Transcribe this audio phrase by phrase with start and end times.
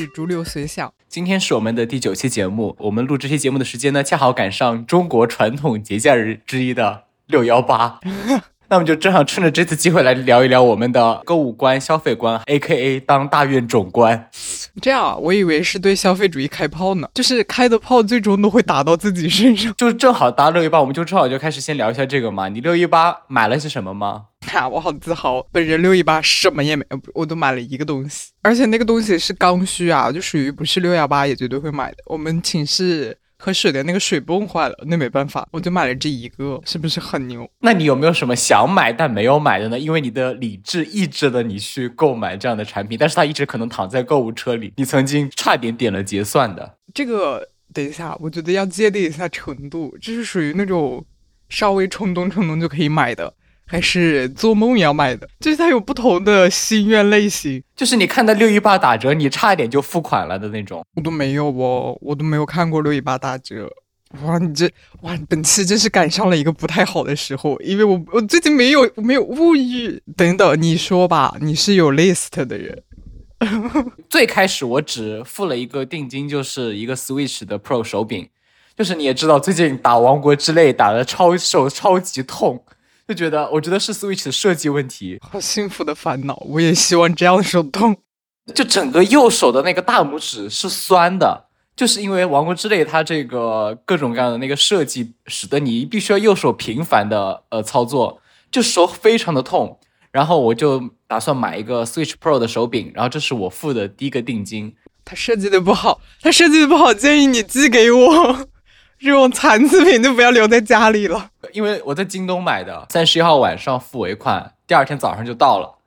[0.00, 2.74] 是逐流随想，今天是我们的第九期节目。
[2.80, 8.00] 我们录这期节目的时间呢，恰好赶上中国传统节假日之一的六幺八。
[8.66, 12.98] 那我们就正好趁着这次机会来聊一聊我们的购物观、消费观，A.K.A.
[12.98, 14.28] 当大院总观。
[14.82, 19.72] 这样啊，我以为是对消费主义开炮呢，就是开的炮最终都会打到自己身上。
[19.76, 22.48] 就正好搭六一八，我们就正好就开始先聊一下这个嘛。
[22.48, 24.24] 你六一八买了些什么吗？
[24.54, 31.98] 哈，我好自豪，本人六一八什么也没有，我都买了一个东西，而且那个东西是刚需啊，就属于不是六幺八也绝对会买的。
[32.06, 33.18] 我们寝室。
[33.36, 37.46] 喝水的那个水泵坏了，那没办法，我就买了这一个，是不是很牛？
[37.60, 39.78] 那你有没有什么想买但没有买的呢？
[39.78, 46.78] 因为你的理智抑制了你去购买这样的产品，但是它一直可能躺在购物车里，你曾经差点点了结算的。
[46.94, 51.04] 这个等一下，我觉得要界定一下程度，这是属于那种
[51.50, 53.34] 稍微冲动冲动就可以买的。
[53.66, 57.62] 还是做梦要买的， 就是它有不同的心愿类型。
[57.74, 60.84] 就是你看到六一八打折，你差一点就付款了的那种。
[60.94, 63.68] 我都没有哦，我都没有看过六一八打折。
[64.22, 64.70] 哇，你这
[65.00, 70.00] 哇，本期真是赶上了一个不太好的时候，因为我我最近没有没有物欲。
[70.16, 72.82] 等等，你说吧，你是有 list 的人。
[74.08, 78.28] 最开始我只付了一个定金，就是一个 Switch 的 Pro 手柄。
[78.76, 82.64] 就是你也知道，最近打王国之泪打的超手超级痛。
[83.06, 85.18] 就觉得，我觉得是 Switch 的设计问题。
[85.20, 87.96] 好幸福的烦恼，我也希望这样手动。
[88.54, 98.20] 就整个右手的那个大拇指是酸的，就是因为《王国之泪》它这个各种各样的那个设计，使得你必须要右手频繁的呃操作，
[98.50, 99.78] 就手非常的痛。
[100.10, 104.74] 然后我就打算买一个 Switch Pro 的手柄，然后这是我付的第一个定金。
[105.04, 108.48] 它设计的不好，它设计的不好，建议你寄给我。
[108.98, 115.78] 这种残次品就不要留在家里了，因为我在京东买的，三十一号晚上付尾款，第二天早上就到了。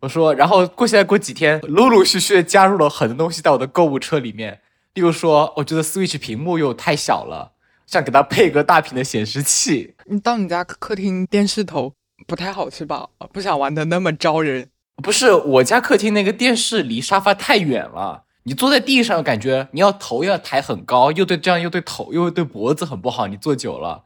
[0.00, 4.60] 我说，然后过现在过几天，陆陆续续的加入了很多东西到我的购物车里面。
[4.94, 7.52] 例如说，我觉得 Switch 屏幕又太小了，
[7.86, 9.94] 想给它配个大屏的显示器。
[10.06, 11.94] 你到你家客厅电视头
[12.26, 13.08] 不太好是吧？
[13.32, 14.68] 不想玩的那么招人。
[15.02, 18.24] 不是，我家客厅那个电视离沙发太远了。
[18.48, 23.26] 你坐在地上，感觉你要头要抬很高，又对这样又对头又对脖子很不好。
[23.26, 24.04] 你坐久了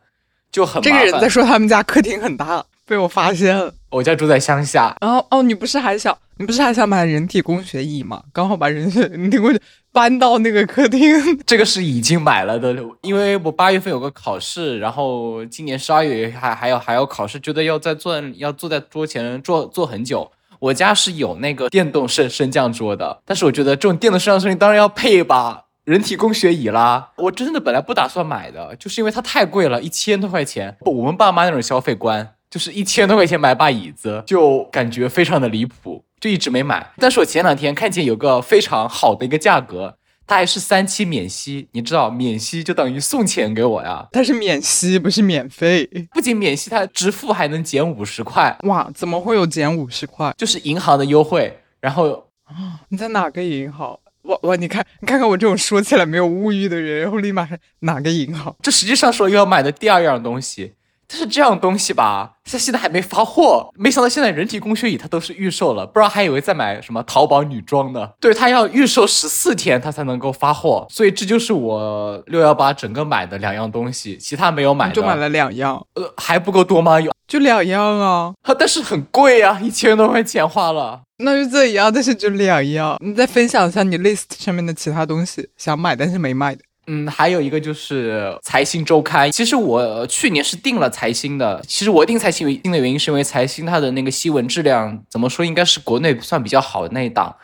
[0.50, 0.82] 就很。
[0.82, 3.72] 这个人在说他们家客厅很大，被我发现了。
[3.90, 4.96] 我家住在乡下。
[5.00, 8.24] 然后哦，你不是还想你不是还想买人体工学椅吗？
[8.32, 8.90] 刚好把人
[9.30, 9.60] 体 工学
[9.92, 11.38] 搬到那个客厅。
[11.46, 20.32] 这个是已经买了的，因为我八月份有个考试，然后今年十二月还还要还要考试，觉得要在坐要坐在桌前坐坐很久。
[20.62, 27.10] 我家是有那个电动升升降桌的，但是我觉得这种电动升降桌你当然要配一把人体工学椅啦。
[27.16, 30.76] 我真的本来不打算买的，就是因为它太贵了，一千多块钱。
[30.82, 36.92] 我们爸妈那种消费观，就是一千多块钱买把椅子，就感觉非常的离谱，就一直没买。
[36.98, 39.96] 但是我前两天看见有个非常好的一个价格。
[40.32, 44.08] 它还是三期免息，你知道免息就等于送钱给我呀。
[44.12, 45.86] 它是免息，不是免费。
[46.10, 48.56] 不仅免息，它支付还能减五十块。
[48.62, 50.32] 哇，怎么会有减五十块？
[50.38, 51.54] 就是银行的优惠。
[51.82, 53.98] 然后啊，你在哪个银行？
[54.22, 57.46] 我我你看，你看看我这种说起来没有物欲的人，然后立马
[57.80, 58.56] 哪个银行？
[58.62, 60.72] 这实际上是我要买的第二样东西。
[61.12, 63.68] 但是这样东西吧，它现在还没发货。
[63.74, 68.08] 没想到现在人体工学椅它都是预售了，不知道还以为在买什么淘宝女装呢。
[68.18, 70.86] 对，它要预售十四天，它才能够发货。
[70.88, 74.90] 所以这就是我六幺八整个买的两样东西，其他没有买。
[74.90, 76.98] 就买了两样，呃，还不够多吗？
[76.98, 78.32] 有，就两样啊。
[78.58, 81.02] 但是很贵啊，一千多块钱花了。
[81.18, 82.96] 那就这一样，但是就两样。
[83.04, 86.62] 你再分享一下你 list 上面的其他东西，想买但是没买的。
[86.86, 89.30] 嗯，还有一个就是财新周刊。
[89.30, 91.62] 其实我去年是订了财新的。
[91.66, 97.36] 其实我订财新订的原因是因为财新它的那个新闻质量怎么说，应该是国内算比较好的那一档。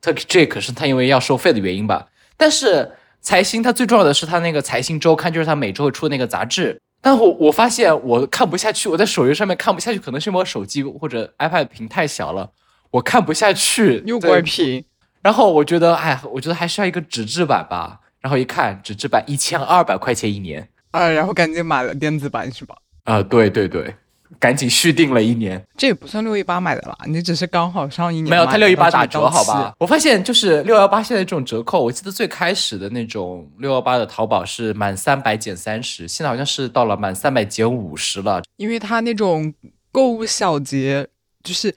[0.00, 2.06] 它这可是它因为要收费的原因吧。
[2.36, 6.80] 但是财新它最重要的是它那个财新周刊，就是它每周会出那个杂志。
[7.00, 12.50] 但我我发现我看不下去，我在手机上面看不下去，可能是因为我手机或者 iPad 屏太小了，
[12.92, 14.02] 我看不下去。
[14.06, 14.84] 又怪屏。
[15.20, 17.98] 然后我觉得，哎，我觉得还是要一个纸质版吧。
[18.20, 22.74] 然后一看，纸质版一千二百块钱一年啊，然后赶紧买了电子版是吧？
[23.04, 23.94] 啊，对对对，
[24.38, 25.64] 赶紧续订了一年。
[25.76, 28.30] 这也不算六一八买的啦，你只是刚好上一年。
[28.30, 29.72] 没有，他六一八打折，好吧？
[29.78, 38.42] 我发现就是六幺八现在这种折扣，我记得最开始的那种六幺八的淘宝是满三百减三十，现在好像是到了满三百减五十了。
[38.56, 39.54] 因为它那种
[39.92, 41.06] 购物小节
[41.42, 41.74] 就是。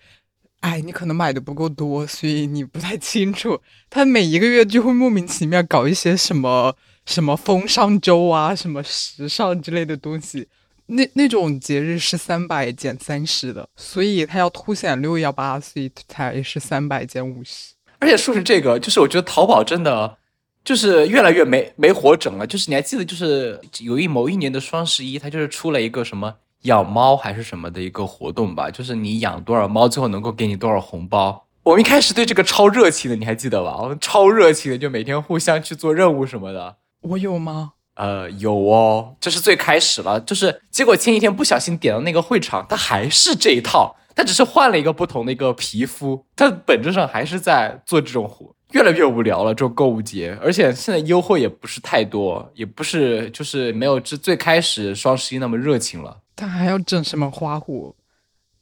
[0.62, 3.60] 哎，你可能买的不够多，所以你不太清楚。
[3.90, 6.76] 他每一个月就会莫名其妙搞一些什么
[7.06, 10.48] 什么风尚周啊，什么时尚之类的东西。
[10.88, 17.74] 那那种节日是三百减三十的，所以他要凸显六幺八，所以才是三百减五十。
[18.00, 20.18] 而且说是这个，就是我觉得淘宝真的
[20.66, 22.46] 就是越来越没没活整了。
[22.46, 31.48] 就是你还记得，就是有一某一年的双十一，它就是出了一个什么养猫还是什么的一个活动吧，就是你养多少猫，最后能够给你多少红包。
[31.64, 33.78] 我们一开始对这个超热情的，你还记得吧？
[33.82, 36.78] 我们超热情的，就每天互相去做任务什么的。
[37.02, 37.74] 我有吗？
[37.96, 40.20] 呃，有哦，这是最开始了。
[40.20, 48.56] 就是结果前几天不小心点到那个会场，它还是这一套，它只是换了一个不同的一个皮肤，它本质上还是在做这种活。
[48.72, 56.18] 越来越无聊了，这种购物节，而且现在优惠也不是太多，也不是就是没有这最开始双十一那么热情了。
[56.42, 57.94] 他还要整什么花活？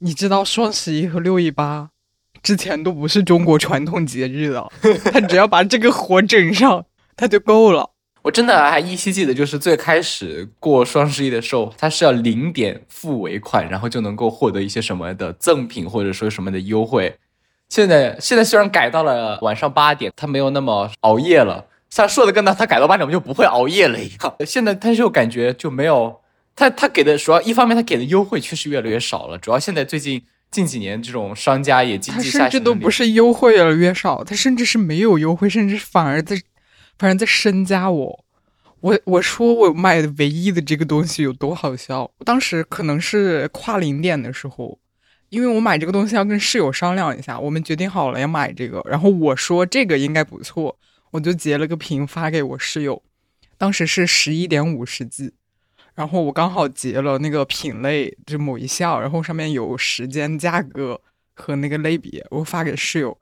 [0.00, 1.88] 你知道双十一和六一八
[2.42, 4.70] 之前都不是中国传统节日了，
[5.10, 6.84] 他只要把这个活整上，
[7.16, 7.92] 他就够了。
[8.20, 17.16] 我真的还依稀记得，就是最开始过双十一的时候，他是要零点付尾款，然后就能够获得一些什么的赠品或者说什么的优惠。
[17.70, 24.36] 现在现在虽然改到了晚上八点，他没有那么熬夜了，像说的跟他他改到八点我们就不会熬夜了一样。
[24.46, 26.19] 现在他就感觉就没有
[26.60, 36.40] 他他给的主要一方面他给的优惠确实越来越少了，主要现在最近近几年这种商家也经济下行，甚至都不是优惠越来越少，他甚至是没有优惠，甚至反而在。
[36.98, 38.24] 反正在深加我，
[38.80, 42.10] 我我说我买的唯一的这个东西有多好笑。
[42.26, 44.78] 当时可能是跨零点的时候，
[45.30, 48.82] 因为我买这个东西要跟室友商量一下，我们决定好了要买这个。
[48.84, 50.76] 然后我说这个应该不错，
[51.12, 53.02] 我就截了个屏发给我室友。
[53.56, 55.32] 当时是十一点五十 G，
[56.00, 60.98] 然后我刚好截了那个品类，就某一项，然后上面有时间、价格
[61.34, 63.18] 和那个类别，我发给室友。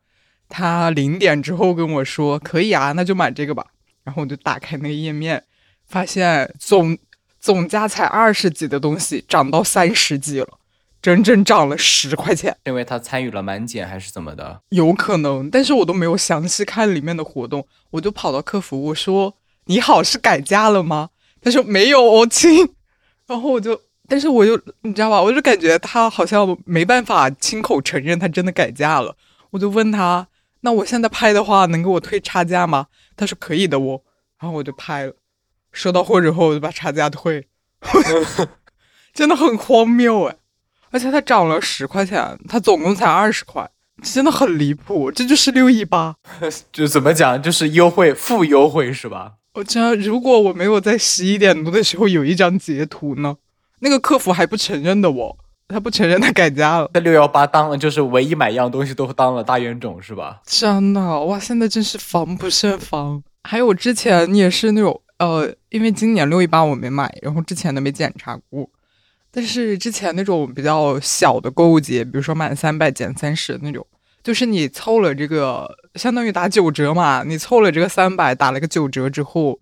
[0.49, 3.67] 他零点之后跟我说：“可以啊，那就买这个吧。”
[4.05, 5.43] 然后我就打开那个页面，
[5.89, 6.97] 发现总
[7.41, 10.61] 总价才二十几的东西涨到三十几了，
[11.03, 12.57] 整整涨了十块钱。
[12.65, 14.61] 因为他参与了满减还是怎么的？
[14.69, 19.35] 有可能，但是我都没有详细看里面的活动，我就跑到客服我说
[19.67, 21.11] ：“你好，是改价了吗？”
[21.41, 22.75] 他说：“没有，亲。”
[23.27, 29.17] 然后我就，但是我就你知道吧，我就感觉他好像没办法亲口承认他真的改价了，
[29.51, 30.29] 我就问他。
[30.63, 32.87] 那我现在拍的话，能给我退差价吗？
[33.17, 34.03] 他说可以的哦，
[34.41, 35.13] 然后我就拍了，
[35.73, 37.47] 收到货之后我就把差价退，
[39.15, 40.37] 真的很荒谬哎！
[40.91, 43.71] 而且它涨了十块钱，它总共才二十块，
[44.03, 45.13] 真的很离谱。
[45.13, 46.17] 这就是六一八，
[46.73, 49.35] 就怎么讲，就是优惠负优惠是吧？
[49.59, 53.37] 我这如果我没有在十一点多的时候有一张截图呢，
[53.81, 55.39] 那个客服还不承认的我。
[55.67, 60.41] 他不承认他改价了，在六幺八当了就是唯一买一样东西都当了大冤种是吧？
[60.47, 63.23] 真的哇，现在真是防不胜防。
[63.43, 68.71] 还有之前也是那种呃，因为今年六一八我没买，然后之前的没检查过。
[69.31, 73.85] 但是之前那种比较小的购物节，比如说满三百减三十那种，
[74.23, 77.25] 就是你凑了这个，相当于打九折嘛。
[77.27, 79.61] 你凑了这个三百，打了个九折之后，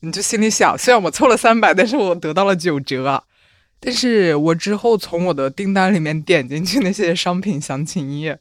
[0.00, 3.24] 你就心里想，虽然我凑了三百，但是我得到了九折啊。
[3.80, 8.40] 但是我之后从我的订单里面点进去那些商品详情页，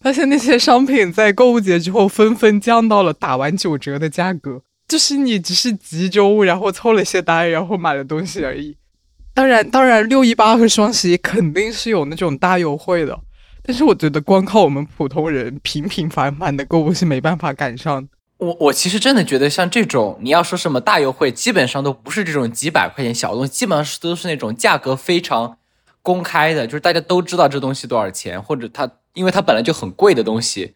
[0.00, 8.78] 发现那些商品在购物节之后纷纷降到了打完九折的价格，就是你只是集中然后凑了一些单然后买的东西而已。
[9.34, 13.18] 当然，当然六一八和双十一肯定是有那种大优惠的，
[13.64, 18.08] 但是我觉得光靠我们普通人平平凡凡的购物是没办法赶上。
[18.38, 25.58] 我我其实真的觉得像这种你要说什么大优惠，基本上都不是这种几百块钱小东西，基本上是都是那种价格非常
[26.02, 30.74] 公开的，就是大家都知道这东西多少钱，或者它因为它本来就很贵的东西，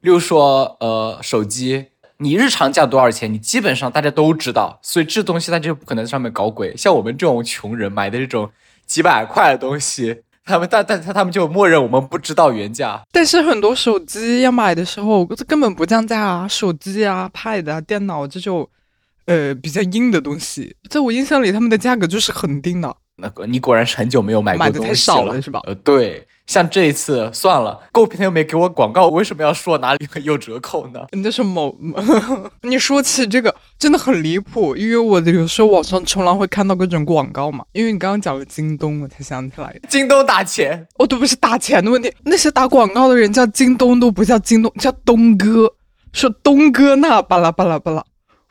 [0.00, 1.86] 例如说呃手机，
[2.16, 6.76] 你日常价多少钱，你基本上大家都知道，所以这东西它就不可能在上面搞鬼。
[6.76, 8.50] 像我们这种穷人买的这种
[8.86, 10.23] 几百块的东西。
[10.44, 16.46] 他们但但他他们就默认我们不知道原价，但是很多手机要买的时候，这根本不降价啊！
[16.46, 18.68] 手机啊、Pad 啊、电脑这种，
[19.24, 22.94] 呃，比较硬的东西，在我印象里，他们的价格就是很定的。
[23.16, 25.60] 那个你果然是很久没有买过东西了，买的太少了是吧？
[25.64, 26.26] 呃，对。
[26.46, 31.00] 像这一次算了，购平台又没给我广告，我为什么要说哪里有折扣呢？
[31.22, 31.74] 那是某，
[32.60, 37.64] 你说起这个真的很离谱，因为我有时候网上冲浪会看到各种广告嘛。
[37.72, 45.72] 因为你刚刚讲了京东，我才想起来，京东打钱，哦，对不是打钱的问题，那些打广告的人叫京东都不叫京东，叫东哥，
[46.12, 48.04] 说东哥那巴拉巴拉巴拉，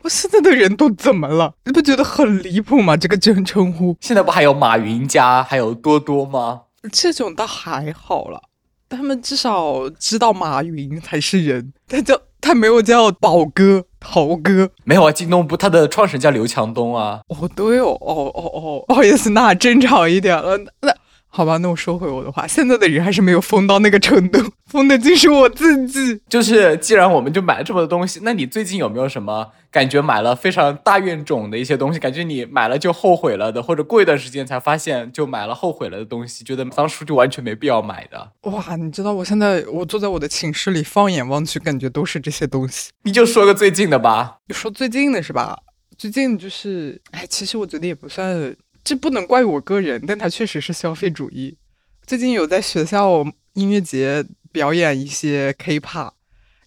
[0.03, 1.53] 我现在的人都怎么了？
[1.65, 2.97] 你不觉得很离谱吗？
[2.97, 6.63] 这个真称呼，现在不还有马云家，还有多多吗？
[6.91, 8.41] 这种倒还好了，
[8.89, 15.11] 他们至少知道马云才是人，他叫他没有叫宝哥、豪哥，没有啊。
[15.11, 17.21] 京东不，他的创始人叫刘强东啊。
[17.29, 20.57] 哦，对哦，哦哦哦，不好意思，那正常一点了。
[20.81, 20.93] 那
[21.35, 26.21] 好吧，那我收回我的话，现在的人还是没有疯到那个程度，疯的竟是我自己。
[26.29, 31.97] 就是既然我们就买了这么多东西，那你最近有没有什么感觉买了非常大怨种的一些东西？
[31.97, 38.31] 感觉你买了就后悔了的，或者过一段时间才发现就买了后悔了的东西，觉得当初就完全没必要买的。
[38.43, 42.91] 哇，你知道我现在我坐在我的寝室里，放眼望去，感觉都是这些东西。
[43.01, 45.57] 你就说个最近的吧，你说最近的是吧？
[45.97, 48.55] 最近就是，哎，其实我觉得也不算。
[48.83, 51.57] 这不能怪我个人，但它确实是消费主义。
[52.05, 56.11] 最近有在学校音乐节表演一些 K-pop，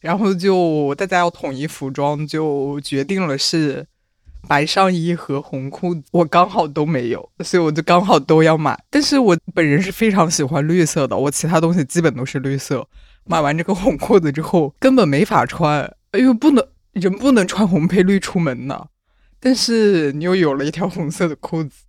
[0.01, 3.87] 然后就大家要统一服装，就决定了是
[4.49, 6.03] 白上衣和红裤子。
[6.13, 8.83] 我刚好都没有，所以我就刚好都要买。
[8.89, 12.89] 但是我本人是非常喜欢绿色的，我其他东西基本都是绿色。
[13.25, 18.87] 买完这个红裤子之后，根本没法穿，因为不能人不能穿红配绿出门呢。
[19.39, 21.83] 但是你又有了一条红色的裤子。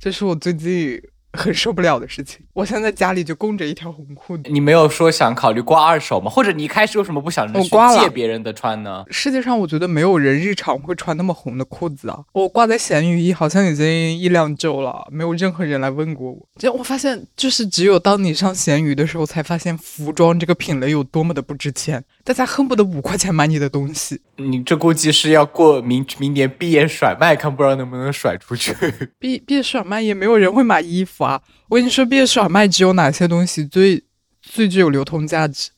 [0.00, 1.00] 这是我最近
[1.32, 2.40] 很受不了的事情。
[2.54, 4.44] 我现在家里就供着一条红裤子。
[4.48, 6.30] 你没有说想考虑挂二手吗？
[6.30, 7.68] 或者你一开始为什么不想去
[8.00, 9.04] 借别人的穿呢？
[9.10, 12.20] 世界上我觉得没有人日常会穿那么红的裤子啊。
[12.32, 16.48] 我挂在闲鱼好像已经一两周了，没有任何人来问过我。
[16.58, 22.04] 就我发现，就是只有当你上闲鱼的时候，才发现服装这个品类有多么的不值钱。
[22.28, 28.74] 大家恨不得五块钱买你的东西，你这估计是要过明明年毕业甩卖，看不知道能不能甩出去。
[29.18, 31.40] 毕毕业甩卖也没有人会买衣服啊！
[31.70, 34.04] 我跟你说，毕业甩卖只有哪些东西最
[34.42, 35.70] 最具有流通价值？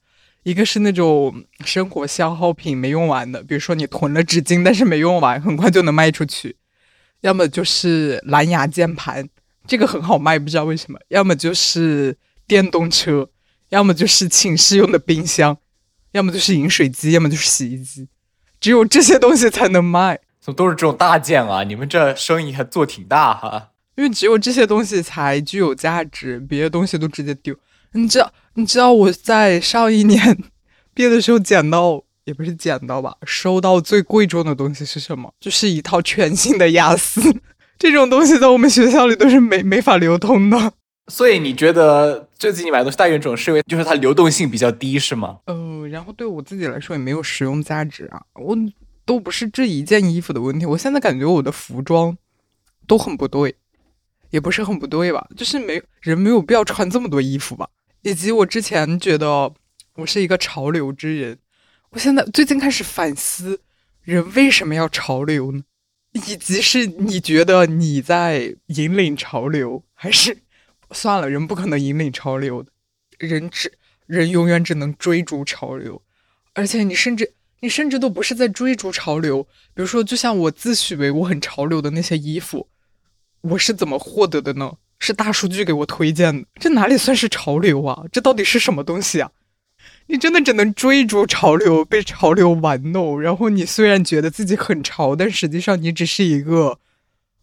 [0.42, 6.56] 一个是那种生活消耗品没用完的，比如说你囤了纸巾，但是没用完，很快就能卖出去；
[7.20, 9.28] 要么就是蓝牙键盘，
[9.68, 13.26] 这个很好卖，不知道为什么；要么就是电动车；
[13.68, 15.56] 要么就是寝室用的冰箱。
[16.12, 18.08] 要么就是饮水机，要么就是洗衣机，
[18.60, 20.20] 只有这些东西才能卖。
[20.40, 21.62] 怎么都是这种大件啊？
[21.64, 23.68] 你们这生意还做挺大哈。
[23.96, 27.54] 因为只有这些东西才具有价值，别的东西都直接丢。
[27.92, 28.32] 你知道？
[28.54, 30.38] 你知道我在上一年
[30.94, 35.34] 毕业的时候捡到，也不是捡到吧，收到最贵重的东西是什么？
[35.38, 37.20] 就是一套全新的雅思。
[37.78, 40.72] 这种东西在我们学校里都是没没法流通的。
[41.10, 45.40] 所以你觉得最近你买东西大原种是因为就是它流动性比较低是吗？
[45.46, 48.56] 呃，然后对我自己来说也没有实用价值啊，我
[49.04, 50.64] 都不是这一件衣服的问题。
[50.64, 52.16] 我现在感觉我的服装
[52.86, 53.56] 都很不对，
[54.30, 57.68] 也不是很不对吧，就是没人没有必要穿这么多衣服吧。
[58.02, 59.52] 以及我之前觉得
[59.96, 61.36] 我是一个潮流之人，
[61.90, 63.60] 我现在最近开始反思，
[64.02, 65.62] 人为什么要潮流呢？
[66.12, 70.38] 以及是你觉得你在引领潮流，还是？
[70.92, 72.70] 算了，人不可能引领潮流的，
[73.18, 73.72] 人只
[74.06, 76.02] 人永远只能追逐潮流，
[76.54, 79.42] 而且你甚至你甚至都不是在追逐潮流。
[79.74, 82.68] 比如说，就像我自诩为我很潮流的那些衣服，
[83.42, 84.72] 我是怎么获得的呢？
[84.98, 88.04] 是大数据给我推荐的，这哪里算是潮流啊？
[88.10, 89.30] 这到底是什么东西啊？
[90.08, 96.78] 你真的只能追逐潮流，被潮流玩弄，然后你虽然觉得自己很潮，但实际上你只是一个。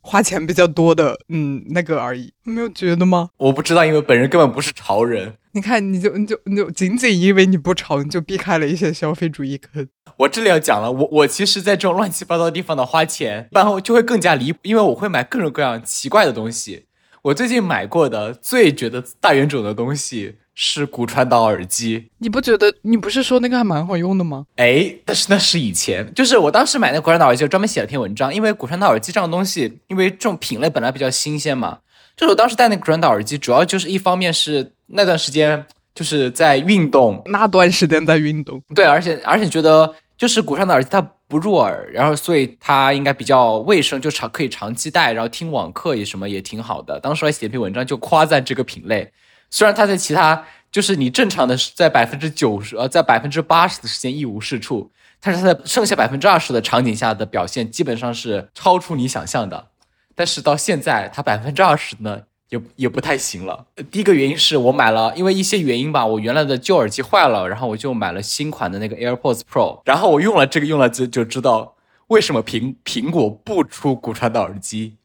[0.07, 3.31] 花钱比较多的，嗯，那个而已，没有觉得吗？
[3.35, 5.33] 我不知道，因为本人根本不是潮人。
[5.51, 9.85] 你看，你就你就你就仅仅因为你不潮，你就避开了一些消费主义坑。
[10.19, 16.85] 我这里要讲了，我我其实，在这种乱七八糟的地方的花钱，然后就会更加离谱，因为我会买各种各样奇怪的东西。
[17.23, 20.37] 我最近买过的最觉得大冤种的东西。
[20.59, 22.73] 是骨传导耳机，你不觉得？
[22.81, 24.47] 你不是说那个还蛮好用的吗？
[24.55, 28.33] 哎，但是那是以前，就是我当时买那骨传导耳机，专门写了篇文章。
[28.33, 31.77] 因为骨传导耳机这种东西，因为这种品类本来比较新鲜嘛。
[32.15, 38.59] 就是我当时戴那个骨传导耳机，主要就是一方面是那段时间就是在运动，那段时间在运动。
[38.73, 46.99] 对，而且而且觉得就是骨传导耳机它不入耳，然后所以它应该比较卫生，就长可以长期戴，然后听网课也什么也挺好的。
[46.99, 49.11] 当时还写篇文章就夸赞这个品类。
[49.49, 59.67] 虽然它在其他，就是你正常的在百分之九十，呃，在百分之八十的时间一无是处，但是它在剩下百分之二十的场景下的表现基本上是超出你想象的。
[60.13, 63.67] 但是到现在，它百分之二十呢，也也不太行了。
[63.91, 71.75] 第一个原因是我买了，因为一些原因吧，我原来的旧耳机坏了，然后我就买了新款的那个 AirPods Pro，然后我用了这个用了就就知道
[72.07, 74.97] 为什么苹苹果不出骨传导耳机，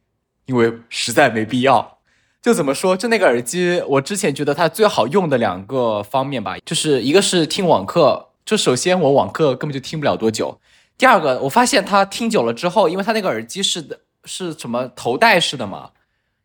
[0.47, 1.99] 因为实在没必要。
[2.43, 2.97] 就怎么说？
[2.97, 10.59] 就那个耳机，我之前觉得它最好用的两个方面吧，就是一个是听网课，就首先我网课根本就听不了多久。
[10.99, 15.91] 第二个，我发现它听久了之后，因为它那个耳机是的，是什么头戴式的嘛，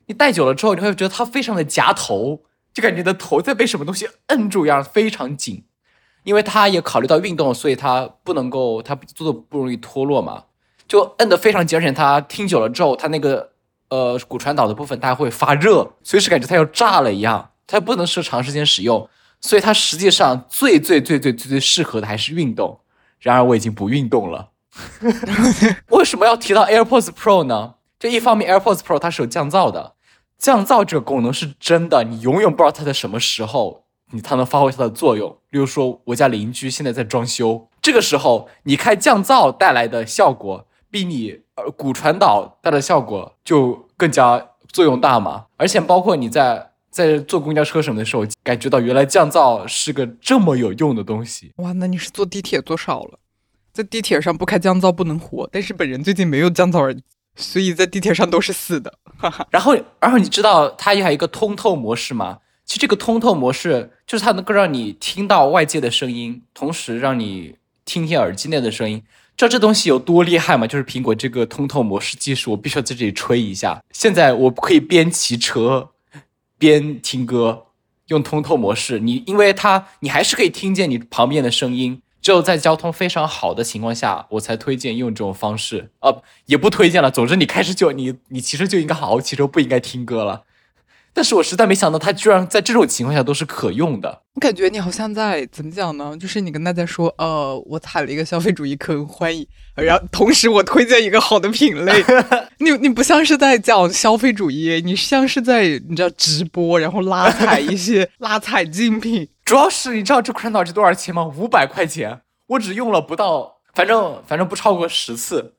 [0.06, 5.64] 你戴久了之后，你会觉得它非常的夹头，就感觉你的头在被什么东西摁住一样，非常紧。
[6.24, 10.44] 因为它也考虑到运动，所以它不能够，它做的不容易脱落嘛，
[10.88, 13.54] 就摁得非常紧，而且它听久了之后，它那个。
[13.90, 19.10] 呃骨传导的部分它会发热，随时感觉它要炸了一样，它不能是长时间使用，
[19.42, 22.80] 所以它实际上最最最最最最适合的还是运动。
[23.20, 24.50] 然而我已经不运动了。
[25.90, 27.76] 为什么要提到 AirPods Pro 呢？
[27.98, 29.96] 这一方面，AirPods Pro 它是有降噪的，
[30.38, 35.36] 降噪这个功能是真的，你永远不知道它在什么时候你它能发挥它的作用。
[35.50, 45.46] 例如说，我家邻居现在在装修，这个时候你开降噪带来的效果，比你呃骨传导带来的效果就更加作用大嘛。
[45.58, 51.52] 而且包括你在在坐公交车什么的时候，感觉到原来降噪是个这么有用的东西。
[51.58, 53.20] 哇，那你是坐地铁坐少了，
[53.74, 55.48] 在地铁上不开降噪不能活。
[55.52, 57.04] 但是本人最近没有降噪耳机，
[57.36, 58.94] 所以在地铁上都是死的。
[59.52, 62.40] 然后，然后你知道它还有一个通透模式吗？
[62.66, 69.04] 其实这个通透模式就是它能够让你听到外界的声音，同时让你听听耳机内的声音。
[69.38, 70.66] 知道这东西有多厉害吗？
[70.66, 73.80] 就是苹果这个通透模式技术，我必须要在这里吹一下。
[73.92, 75.92] 现在我可以边骑车
[76.58, 77.68] 边听歌，
[78.08, 78.98] 用通透模式。
[78.98, 82.02] 你因为它，你还是可以听见你旁边的声音。
[82.20, 85.92] 只有在交通非常好的情况下，我才推荐用这种方式。
[86.00, 87.12] 呃，也不推荐了。
[87.12, 90.42] 总之，你开始就你你其实就应该好好骑车，不应该听歌了。
[91.18, 94.22] 但是我实在没想到，它居然在这种情况下都是可用的。
[94.36, 96.16] 我感觉你好像在怎么讲呢？
[96.16, 99.44] 就是你跟大家说，呃，我踩了一个消费主义坑，欢迎。
[99.74, 102.06] 然后同时我推荐一个好的品类。
[102.60, 109.28] 你你不像是在讲消费主义，你像是在你知道直播，然后拉踩一些 拉踩竞品。
[109.44, 111.26] 主要是你知道这款耳机多少钱吗？
[111.26, 115.56] 五百块钱，我只用了不到，反正反正不超过十次。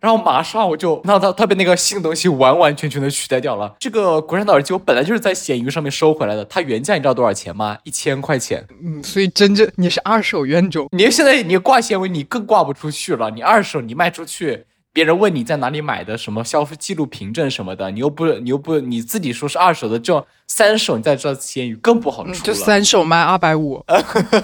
[0.00, 3.74] 然后马上我就，那它它被那个新的东西完完全全的取代掉了。
[3.78, 7.76] 这个国产的耳机我本来就是在闲鱼上面收回来的，它原价你知道多少钱吗？
[7.84, 8.66] 一千块钱。
[8.82, 10.88] 嗯，所以真正你是二手冤种。
[10.92, 22.38] 你现在你挂纤维你更挂不出去了，你二手你卖出去，别人问你在哪里买的，什么消费记录凭证什么的，你又不你又不你自己说是二手的，这三手你再知道闲鱼更不好出了。
[22.38, 23.84] 就三手卖二百五，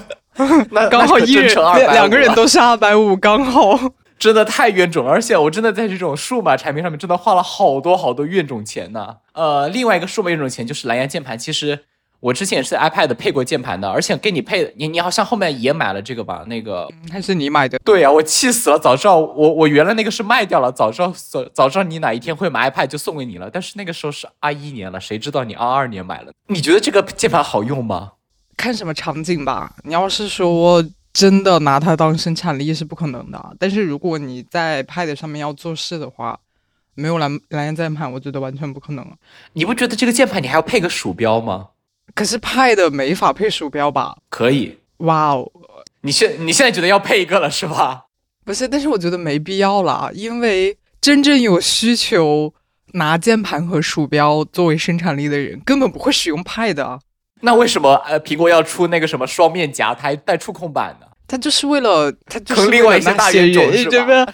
[0.71, 1.55] 那刚好一人
[1.93, 3.79] 两个人都是二百五，刚好。
[4.19, 9.17] 真的太冤种了，而且我真的在这种数码产品上面真的花了好多好多冤种钱呢。
[9.33, 11.39] 呃，另外一个数码冤种钱就是蓝牙键盘。
[11.39, 11.79] 其实
[12.21, 16.45] 我之前也是 iPad 配过键盘的，而且给你配，你你好像后面也买了这个吧？
[16.47, 17.79] 那个还是你买的？
[17.81, 18.79] 对呀，我气死了！
[18.79, 23.51] 早知道我我原来那个是卖掉了，早知道早早知道你哪一天会买 iPad 就送给你了。
[23.53, 26.33] 但是那个时候是二一年了，谁知道你二二年买了？
[26.47, 28.13] 你觉得这个键盘好用吗？
[28.57, 29.75] 看什么场景吧。
[29.85, 30.83] 你要是说。
[31.17, 36.39] 真的拿它当生产力是不可能的，但是如果你在 Pad 上面要做事的话，
[36.95, 39.03] 没有蓝蓝牙键盘，我觉得完全不可能。
[39.55, 41.69] 你不觉得这个键盘你还要配个鼠标吗？
[42.15, 44.19] 可是 Pad 没法配鼠标吧？
[44.29, 44.79] 可以。
[44.99, 45.51] 哇哦，
[46.03, 48.05] 你现你现在觉得要配一个了是吧？
[48.45, 52.53] 不是，但是我觉得没必要啦，因为真正有需求
[52.93, 56.99] 拿键盘和鼠标作为生产力的人，根本不会使用 Pad。
[57.47, 61.07] 那为什么呃苹果要出那个什么双面夹，它还带触控板呢？
[61.29, 64.27] 它就是为了它就是另外一些大冤种是吧？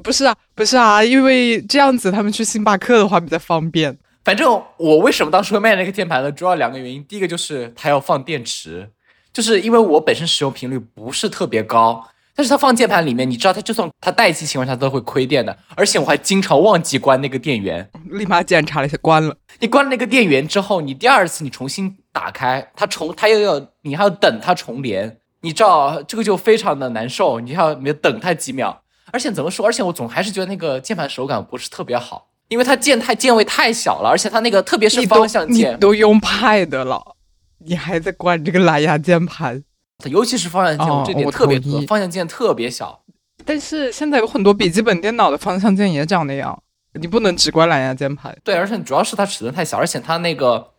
[0.00, 3.98] 不是啊，不是啊，因为这样子他们去星巴克的话比较方便。
[4.24, 6.30] 反正我为什么当时会卖那个键盘呢？
[6.30, 8.88] 主要两个原因，第一个就是它要放电池，
[9.32, 19.34] 就是因为我本身使用频率不是特别高，但是它放键盘里面，你知道它就算它待机情况下都会亏电的，而且我还经常忘记关那个电源，立马检查了一下关了。
[19.58, 25.18] 你关了那个电源之后，你第二次你重新打开它重，它又要你还要等它重连。
[25.40, 29.66] 你知道这个就非常的难受，你要你等它几秒，而且怎么说？
[29.66, 37.16] 而且我总还是觉得那个键盘手感不是特别好，因为它键太键位太小了，而且它那个特别是方向键，你都用 Pad 了，
[37.58, 39.64] 你还在关这个蓝牙键盘？
[40.04, 43.02] 尤其是方向键，这点特别多，方向键特别小。
[43.44, 46.62] 但是现在有很多笔记本电脑的方向键也长那样，
[47.00, 48.36] 你不能只关蓝牙键盘。
[48.44, 50.71] 对，而且主要是它尺寸太小，而且它那个。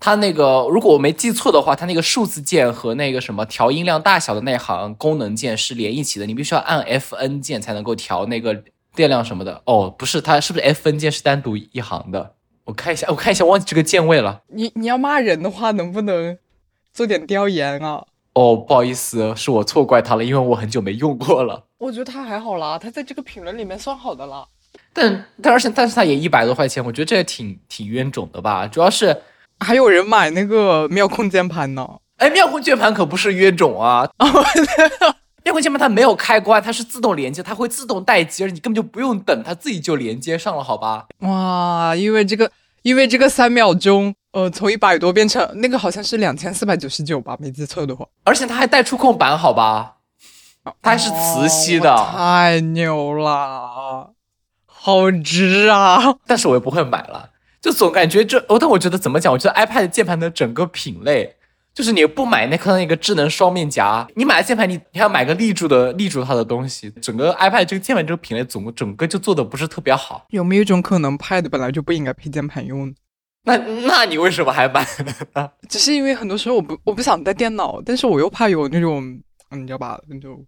[0.00, 8.62] 它那个，如果我没记错的话，它那个数字键和那个什么调音量大小的那行功能键是连一起的，你必须要按 F N 键才能够调那个
[8.94, 9.62] 电量什么的。
[9.64, 12.34] 哦，不是，它是不是 F N 键是单独一行的？
[12.64, 14.42] 我看一下，我看一下，忘记这个键位了。
[14.48, 16.36] 你你要骂人的话，能不能
[16.92, 18.04] 做点调研啊？
[18.34, 21.64] 哦，不好意思，是我错怪他了，因为我很久没用过了。
[21.78, 24.46] 我觉得他还好啦，他在这个评论里面算好的啦。
[24.92, 29.22] 但但而且但是他也一百多块钱，我觉得这也挺挺冤种的吧，主要是。
[29.60, 31.88] 还有人买那个妙控键盘呢？
[32.16, 34.08] 哎，妙控键盘可不是约种啊！
[35.44, 41.06] 妙控键盘它没有开关，它是自动连接，它会自动待机，而你根本就不用等，它自己就连接上了，好吧？
[41.20, 42.50] 哇，因为这个，
[42.82, 48.06] 因为这个三秒钟，呃，从一百多变成那个好像是两千四百九十九吧，没记错的话。
[48.24, 49.96] 而且它还带触控板，好吧？
[50.80, 54.12] 它还是磁吸的，太牛了！
[54.66, 55.98] 好值啊！
[56.26, 57.28] 但是我也不会买了，
[57.64, 59.32] 就总感觉这，哦，但我觉得怎么讲？
[59.32, 61.34] 我觉得 iPad 键盘的整个品类，
[61.72, 70.26] 就是你不买那颗那个智能双面夹，你买了键盘，你你还要买个立住的立住它的东西，整个 iPad 这个键盘这个品类总整个就做的不是特别好。
[70.28, 72.94] 有没有一种可能，Pad 本来就不应该配键盘用？
[73.44, 74.86] 那那你为什么还买
[75.32, 75.50] 呢？
[75.66, 79.18] 只是因为很多时候我不我不想带电脑，但是我又怕有那种，
[79.52, 79.98] 你知道吧？
[80.06, 80.38] 那就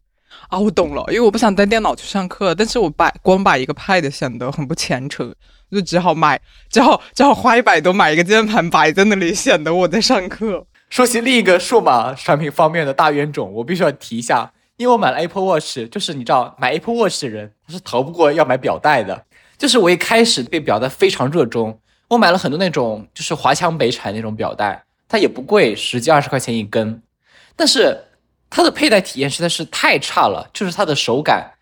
[0.49, 5.35] 啊，我懂了，因为我不想带电脑去上课，但是我把光把一个 Pad 显得很不虔诚，
[5.71, 10.67] 就只好买，只好只好花一百多买一个键盘摆在那里，显得我在上课。
[10.89, 19.25] 说起另一个数码产品方面的大冤种，我必须要提一下，因为我买了 Apple Watch，就是你知道买 Apple Watch 的人他是逃不过要买表带的，
[19.59, 21.81] 就是我一开始对表带非常热衷。
[22.09, 27.03] 我买了很多那种就是华强北产那种表带，它也不贵，十几二十块钱一根，
[27.57, 28.05] 但是
[28.49, 31.55] 它的佩戴体验实在是太差了，就是它的手感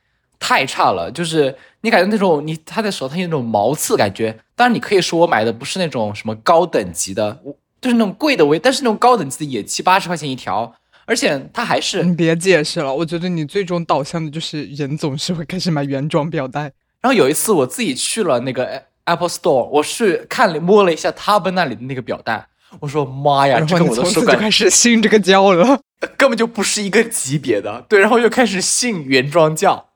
[0.46, 4.37] 太差了，就是你感觉那种你它的手它有那种毛刺感觉。
[4.54, 10.74] 当然你可以说我买的不是那种什么高等级的，我就是那种贵的，我但是那种高等级的也七八十块钱一条，
[11.07, 16.72] 而且它还是你别解释了，我觉得你最终导向的就是人总是会开始买原装表带。
[17.00, 18.83] 然后有一次我自己去了那个。
[19.07, 22.46] Apple Store，我是看了摸了一下他们那里的那个表带，
[22.80, 25.78] 我说妈呀，这跟我的手感就开始信这个教了，
[26.16, 27.85] 根本就不是一个级别的。
[27.87, 29.90] 对，然后又开始信原装教，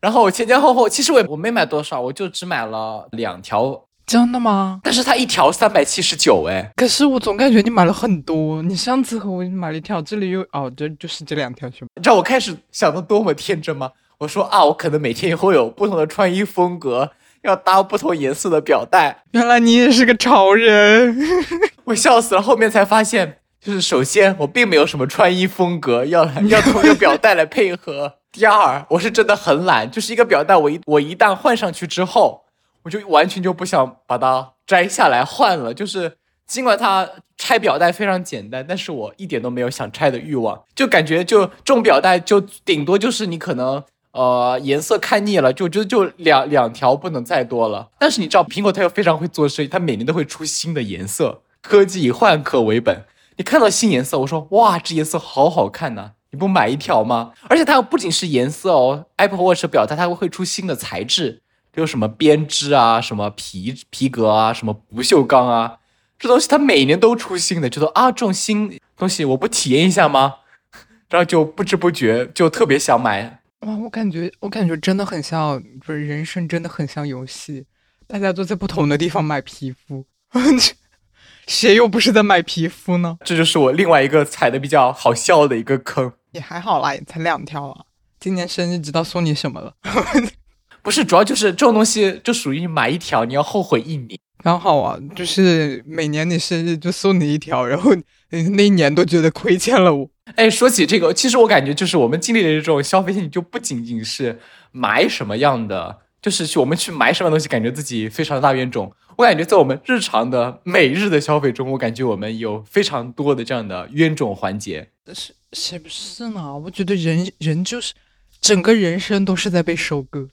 [0.00, 3.84] 然后我前前后后，其实我我没买多少，我就只买了两条。
[4.06, 4.80] 真的吗？
[4.82, 8.62] 但是它一条三百七十九，哎，可是我总感觉你买了很多。
[8.62, 11.68] 你上次和我买了一条，这里又哦，这就是这两条？
[11.68, 13.90] 你知道我开始想的多么天真吗？
[14.18, 17.10] 我说啊，我可能每天会有不同的穿衣风格。
[17.42, 21.16] 要搭不同颜色的表带，原来你也是个潮人，
[21.84, 22.42] 我笑死了。
[22.42, 28.14] 后面才发现，就是首先我并没有什么穿衣风格，要 要同一个表带来配合。
[28.32, 32.44] 第二，我是真的很懒，就是一个表带，我一我一旦换上去之后，
[32.82, 35.72] 我就完全就不想把它摘下来换了。
[35.72, 43.84] 就是尽管它拆表带非常简单，但是我一点都没有想拆的欲望，就感觉就这种表带就顶多就是你可能。
[44.12, 47.90] 呃，颜色看腻了，就就就两两条不能再多了。
[48.00, 51.42] 但是你知道，苹果它又非常会做生意，它每年都会出新的颜色。
[51.60, 53.04] 科技以换壳为本，
[53.36, 57.32] 你看到新颜色，我说哇，这颜色好好看呐，你不买一条吗？
[57.48, 61.42] 而且它不仅是颜色哦，Apple Watch 表带它会出新的材质，
[61.74, 65.78] 有什么编织啊，什么皮皮革啊，什么不锈钢啊，
[66.18, 70.36] 这东西它每年都出新的，觉得啊，这种新东西我不体验一下吗？
[71.08, 73.40] 然后就不知不觉就特别想买。
[73.60, 77.64] 哇，我感觉，我感觉真的很像，不是人生真的很像游戏，
[78.06, 80.04] 大家都在不同的地方买皮肤，
[81.46, 83.16] 谁又不是在买皮肤呢？
[83.24, 86.12] 这就是我另外一个踩的比较好笑的一个坑。
[86.32, 87.84] 也还好啦，也才两条啊。
[88.20, 89.72] 今年生日知道送你什么了？
[90.82, 94.18] 不是，主要就是这种东西就属于买一条你要后悔一年。
[94.42, 97.90] 刚好啊，就是每年你生日就送你一条，然后
[98.30, 100.08] 那一年都觉得亏欠了我。
[100.36, 104.38] 哎，说起这个，其实我感觉就是我们经历的这种消费心理，就不仅仅是
[104.70, 108.92] 买什么样的，就是去我们去买什么东西，感觉自己非常的大冤种。
[109.18, 114.90] 我感觉在我们日常的每日的消费中，我感觉我们有非常多的这样的冤种环节。
[115.12, 116.56] 是是不是呢？
[116.56, 117.94] 我觉得人人就是
[118.40, 120.28] 整个人生都是在被收割。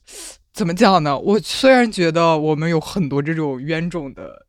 [0.54, 1.18] 怎么讲呢？
[1.18, 4.46] 我虽然觉得我们有很多这种冤种的。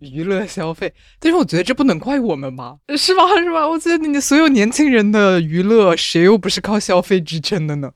[0.00, 2.76] 娱乐消费，但是我觉得这不能怪我们吧？
[2.96, 3.22] 是吧？
[3.42, 3.68] 是吧？
[3.68, 7.90] 我觉得你所有年轻人的娱乐，谁又不是靠消费支撑的呢？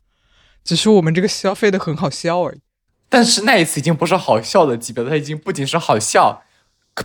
[0.64, 2.60] 只是我们这个消费的很好笑而已。
[3.12, 6.42] 但是那一次已经不是好笑的级别了，它已经不仅是好笑，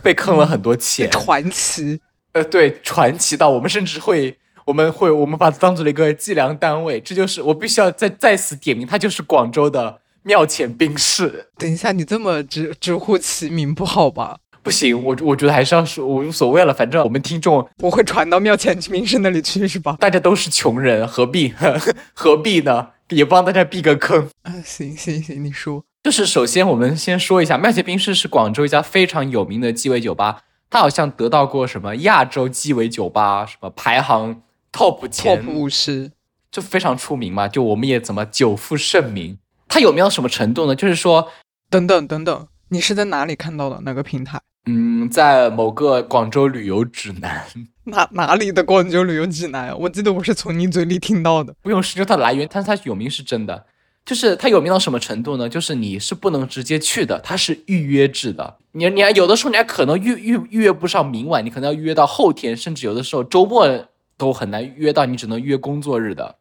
[0.02, 1.10] 被坑了很多钱。
[1.10, 2.00] 传奇，
[2.32, 6.98] 呃，对，传奇到我们甚至会，我们会，我们把它当做了一个计量单位。
[6.98, 11.50] 这就是我必须要再再次点名，它就是广州的庙前冰室。
[11.58, 14.38] 等一下，你这么直直呼其名不好吧？
[14.62, 19.94] 不行，我我觉得还是要说，我无所谓了，反正我们听众我会传到庙前名士那里去，是吧？
[20.00, 21.52] 大家都是穷人，何必
[22.14, 22.88] 何必呢？
[23.10, 24.52] 也帮大家避个坑啊！
[24.62, 30.40] 行行行，你说，就是首先我们先说一下，麦杰冰室是广州一家非常有名的鸡尾酒吧，
[30.70, 34.40] 它好像得到过什么亚洲鸡尾酒吧什么排行
[34.72, 36.10] top 前 top 五十，
[36.50, 37.46] 就非常出名嘛。
[37.46, 39.36] 就我们也怎么久负盛名，
[39.68, 40.74] 它有名到什么程度呢？
[40.74, 41.28] 就是说，
[41.68, 43.78] 等等等等，你是在哪里看到的？
[43.82, 44.40] 哪个平台？
[44.64, 47.44] 嗯，在某个广州旅游指南，
[47.84, 49.78] 哪哪里的广州旅游指南？
[49.80, 51.54] 我记得我是从你嘴里听到的。
[51.60, 53.66] 不用深究它的来源，但是它有名是真的。
[54.08, 55.46] 就是它有名到什么程度呢？
[55.46, 58.56] 就是你是不能直接去的，它是预约制的。
[58.72, 63.68] 你你还有的时候你还可能预预预约不上明晚，你可能要预约到后天，甚至有的时候周末
[64.16, 66.36] 都很难预约到，你只能约工作日的。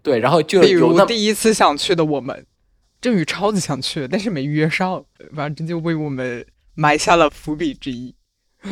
[0.00, 2.46] 对，然后就比如第一次想去的我们。
[3.00, 8.14] 郑宇超级想去，但是没约上，反正就为我们埋下了伏笔之一。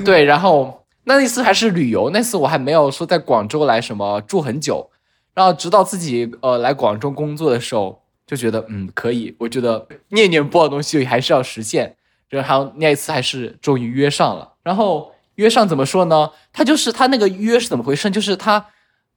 [0.05, 4.89] 对，然后那一次还是旅游，那次我还没有说在广州来什么住很久，
[5.35, 11.97] 然后直到自己呃来广州工作的时候，就觉得嗯可以，我觉得念念不忘的东西还是要实现。
[12.29, 16.31] 然后那一次还是终于约上了，然后约上怎么说呢？
[16.53, 18.09] 他就是他那个约是怎么回事？
[18.09, 18.65] 就是他，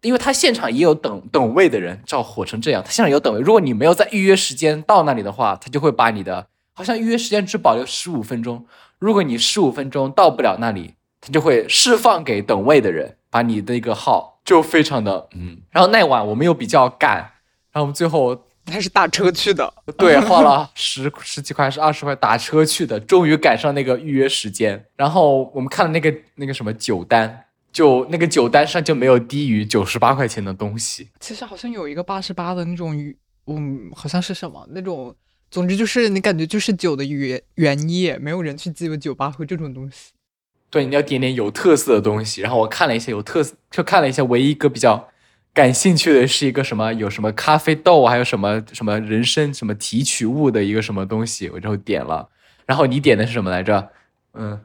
[0.01, 3.39] 因为他现场也有等等位的人，照火成这样，他现场有等位。
[3.39, 8.65] 如果你没有在预约时间到那里的话，他就会把你的好像预约时间只保留十五分钟。
[8.97, 15.59] 如果你十五分钟到不了那里，他就会释放给等位的人，把你的一个号就非常的嗯。
[15.69, 17.17] 然后那晚我们又比较赶，
[17.71, 18.47] 然后我们最后。
[18.65, 24.85] 他是打车去的， 对，花了 十十几块还是二十块打车去的，终于赶上那个预约时间。
[24.95, 31.09] 然后我们看了那个那个什么酒单，就那个酒单上就没有低于九十八块钱的东西。
[31.19, 32.95] 其实好像有一个八十八的那种，
[33.47, 35.13] 嗯，好像是什么那种，
[35.51, 40.11] 总之就是你感觉就是酒的原原液，没有人去记得酒吧喝这种东西。
[40.69, 42.41] 对，你要点点有特色的东西。
[42.41, 45.09] 然后我看了一些有特色，就看了一下唯一一个比较。
[45.53, 46.91] 感兴趣的是一个什么？
[46.93, 52.27] 有什么咖啡豆，还有什么什么人参什么提取物的一个什么东西，我就点了。
[52.65, 53.91] 然后你点的是什么来着？
[54.33, 54.59] 嗯，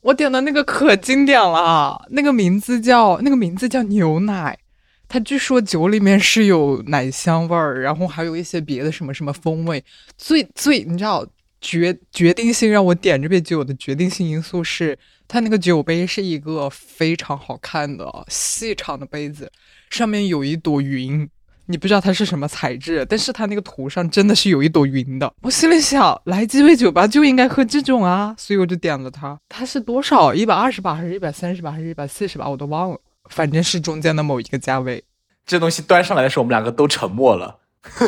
[0.00, 4.58] 我点的那个可经典了，那个名字叫那个名字叫牛奶，
[5.06, 9.84] 它据说酒里面是有奶香味儿，然后还有一些别的什么什么风味。
[10.18, 11.24] 最最你知道
[11.60, 19.52] 决决定性让我点这杯酒的决定性因素是，它那个酒杯是一个非常好看的细长的杯子。
[19.90, 21.28] 上面有一朵云，
[21.66, 25.32] 你不知道它是什么材质，但是它那个图上真的是有一朵云的。
[25.42, 29.38] 我心里想，来鸡尾酒吧就应该喝这种啊，所以我就点了它。
[29.48, 30.34] 它是多少？
[30.34, 32.48] 一百二十八还是一百三十八还是一百四十八？
[32.48, 32.98] 我都忘了，
[33.30, 35.02] 反正是中间的某一个价位。
[35.44, 37.58] 这东西端上来的时候，我们两个都沉默了。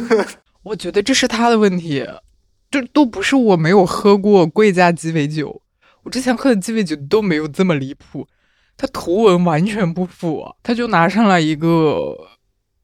[0.64, 2.06] 我觉得这是他的问题，
[2.70, 5.62] 这都不是我没有喝过贵价鸡尾酒，
[6.02, 8.26] 我之前喝的鸡尾酒都没有这么离谱。
[8.80, 12.16] 它图文完全不符，他就拿上来一个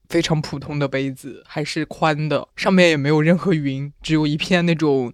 [0.09, 5.13] 非常普通的杯子，还是宽的，上面也没有任何云，只有一片那种，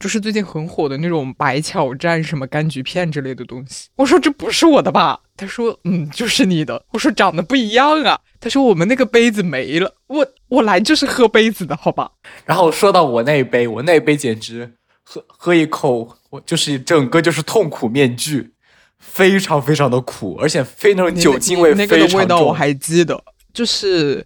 [0.00, 3.90] 就是最近很火的那种白巧蘸什么柑橘片之类的东西。
[3.96, 5.20] 我说这不是我的吧？
[5.36, 6.82] 他说嗯，就是你的。
[6.92, 8.18] 我说长得不一样啊。
[8.40, 9.94] 他说我们那个杯子没了。
[10.06, 12.12] 我我来就是喝杯子的好吧？
[12.46, 14.72] 然后说到我那一杯，我那一杯简直
[15.04, 18.54] 喝喝一口，我就是整个就是痛苦面具。
[18.98, 21.98] 非常非常的苦，而且非常酒精味非常重。
[21.98, 24.24] 那个味道我还记得，就是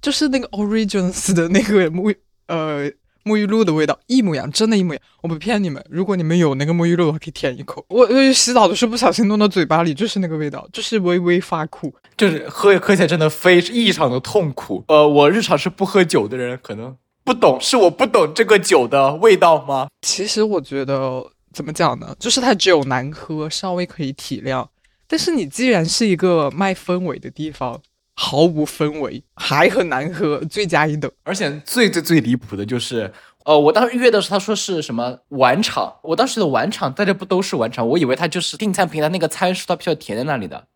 [0.00, 2.14] 就是那个 Origins 的那个沐
[2.48, 2.90] 呃
[3.24, 5.02] 沐浴露的味道一模一样，真的，一模一样。
[5.22, 7.84] 我不骗你们，如果你们有那个沐浴露的话，可以舔一口。
[7.88, 14.84] 我我洗澡的时候不小心弄到嘴巴里，就是那个味道，就是微微发苦，就是喝喝起来真的非异常的痛苦。
[14.88, 19.88] 呃，我日常是不喝酒的人，可能不懂，是我不懂这个酒的味道吗？
[20.02, 21.30] 其实我觉得。
[21.54, 22.14] 怎么讲呢？
[22.18, 24.66] 就是它只有难喝，稍微可以体谅。
[25.06, 27.80] 但是你既然是一个卖氛围的地方，
[28.14, 31.10] 毫无氛围还很难喝，罪加一等。
[31.22, 33.12] 而且最最最离谱的就是，
[33.44, 37.86] 呃，我当时预约的时候，他说是什么晚场，我当时的晚场大家不都是晚场？
[37.86, 40.66] 我以为他就是订餐平台那个参数，他必须要填在那里的。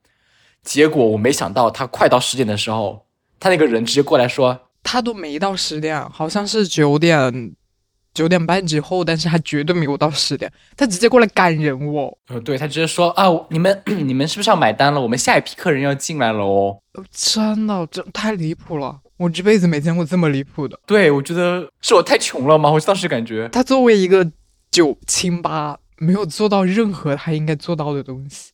[0.62, 3.06] 结果我没想到，他快到十点的时候，
[3.40, 7.54] 他那个人直接过来说，他都没到十点，好像是九点。
[8.18, 12.12] 九点半之后，但是他绝对没有到十点，他直接过来赶人哦。
[12.26, 15.00] 呃，对他直接说啊，你们 你们是不是要买单了？
[15.00, 16.76] 我们下一批客人要进来了哦。
[17.12, 20.76] 真的，这太离谱了，我这辈子没见过这么离谱的。
[20.84, 22.68] 对，我觉得是我太穷了吗？
[22.72, 24.28] 我当时感觉他作为一个
[24.72, 28.50] 九清吧，没有做到任何他应该做到的东西。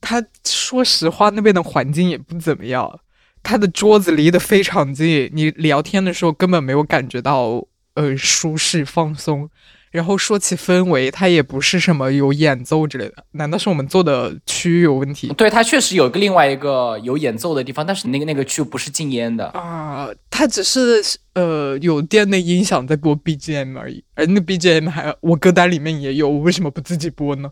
[0.00, 3.00] 他说实话，那边的环境也不怎么样，
[3.42, 7.66] 他的桌子离得非常近，你聊天的时候根本没有感觉到。
[7.96, 9.50] 呃，舒适放松，
[9.90, 15.28] 然后说起氛围，它也不是什么有演奏之类的，难道是我们做的区域有问题？
[15.28, 27.50] 对，它确实有个另外一个有演奏的地方，但是那个那个区不是禁烟的啊，它只是呃有店内音响在播 BGM 而已，而那 BGM 还我歌单里面也有，我为什么不自己播呢？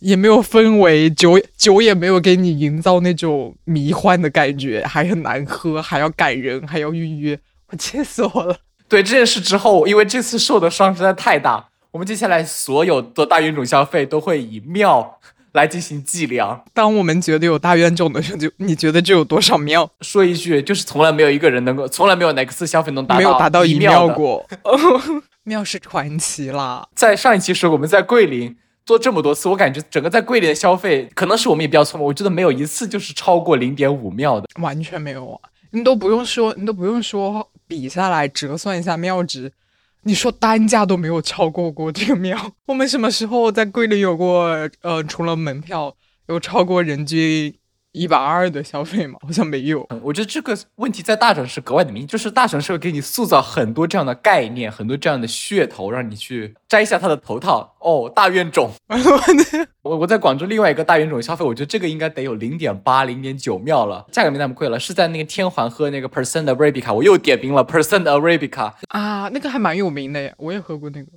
[0.00, 8.56] 也没有氛围，酒酒也没有给你营造那种迷幻的感觉，还很难喝，还要赶人，还要预约，我气死我了。
[8.92, 15.18] 对这件事之后，因为这次受的伤实在太大，我们接下来所有的大冤种消费都会以庙
[15.52, 16.62] 来进行计量。
[16.74, 19.90] 当我们觉得有大冤种的时候，就你觉得这有多少庙？
[20.02, 24.46] 说一句，就是从来没有一个人能够，从来没有哪次消费能达到没有达到一庙过。
[25.44, 26.86] 庙是传奇啦。
[26.94, 35.48] 在上一期时候，我们在桂林做这么多次，我感觉整个在桂林的消费，可能是我们也比较聪明，我觉得没有一次就是超过零点五秒的，完全没有啊！
[35.70, 37.48] 你都不用说，你都不用说。
[37.72, 39.50] 比下来折算一下庙值，
[40.02, 42.52] 你说单价都没有超过过这个庙。
[42.66, 44.68] 我们什么时候在桂林有过？
[44.82, 47.54] 呃，除了门票，有超过人均？
[47.92, 49.18] 一百二的消费吗？
[49.24, 49.86] 好像没有。
[50.02, 57.74] 我觉得这个问题在大城市格外的明显，就是大城市会给你塑造很多这样的概念，很多这样的噱头，让你去摘下他的头套。
[57.78, 58.70] 哦，大冤种！
[59.82, 64.78] 我我在广州另外一个大冤种消费，我觉得这个应该得有零点八、零点九秒了，价格没那么贵了。
[64.78, 71.10] 是在那个天环喝那个 Percent Arabica，我又点名了 Percent Arabica 啊，那个还蛮有名的耶，我也喝过那个，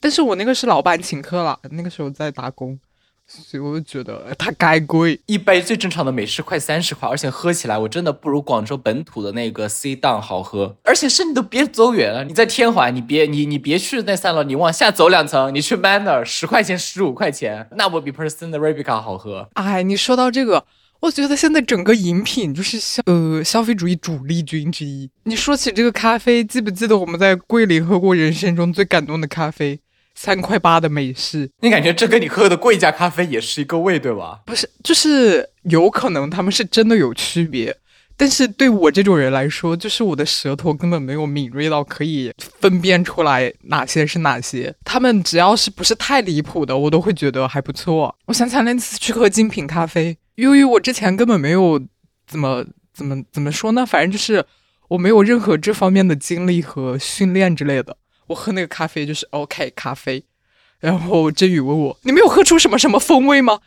[0.00, 2.78] 但是我那个是老板请客了，那个时候在打工。
[3.26, 10.76] 所以我就觉得它该贵，一杯最正常的美式快三十块，而且喝起来我真的不如广州本土的那个 C 档好喝。
[10.84, 19.48] 而且是你都别走远了，你在天环，你别你你别去那三楼，你往下走两层，你去 Manner，十块钱十五块钱，那我比 Person 的 Arabica 好喝。
[19.54, 20.66] 哎，你说到这个，
[21.00, 25.10] 我觉得现在整个饮品就是消呃消费主义主力军之一。
[25.24, 29.80] 你说起这个咖啡，记不记得我们在桂林喝过人生中最感动的咖啡？
[30.14, 34.40] 三块八的美式，你感觉这跟你喝的贵价咖啡也是一个味，对吧？
[34.46, 37.76] 不是，就是有可能他们是真的有区别，
[38.16, 44.74] 但是对我这种人来说，就是我的舌头根本没有敏锐到可以分辨出来哪些是哪些。
[44.84, 48.16] 他们只要是不是太离谱的，我都会觉得还不错。
[48.26, 51.80] 我想起来那次去喝精品咖啡，由于我之前根本没有
[52.26, 54.44] 怎么怎么怎么说呢，反正就是
[54.88, 57.96] 我没有任何这方面的经历和训练之类的。
[58.26, 60.24] 我喝那个咖啡就是 OK 咖啡，
[60.80, 63.60] 然后振宇问我：“你没有喝出什么什么风味吗？”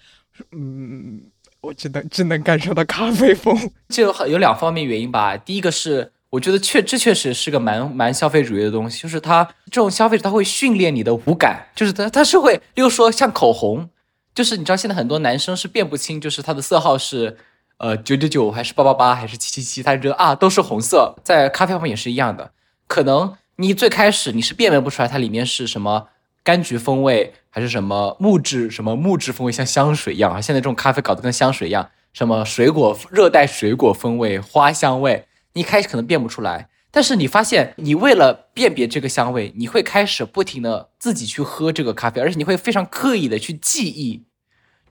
[0.51, 1.23] 嗯，
[1.61, 3.71] 我只能只能感受到咖啡风。
[3.89, 5.35] 这有有两方面原因吧。
[5.35, 13.89] 第一个是，我觉得确这确实是个蛮蛮消费主义的东西，就是它这种消费者他会训练你的五感，就是他他是会，例如说像口红，
[14.35, 17.37] 就是你知道现在很多男生是辨不清，就是它的色号是
[17.77, 21.15] 呃九九九还是八八八还是七七七，他觉得啊都是红色。
[21.23, 22.51] 在咖啡方面也是一样的，
[22.87, 23.35] 可能。
[23.59, 26.09] 你最开始你是辨别不出来它里面是什么
[26.45, 30.39] 柑橘风味还是什么木质什么木质风味，像香水一样啊！
[30.39, 44.23] 现在这种咖啡搞得跟香水一样，什么水果热带水果风味、花香味，你一开始可能辨不出来，但是你发现你为了辨别这个香味，你会开始不停的自己去喝这个咖啡，而且你会非常刻意的去记忆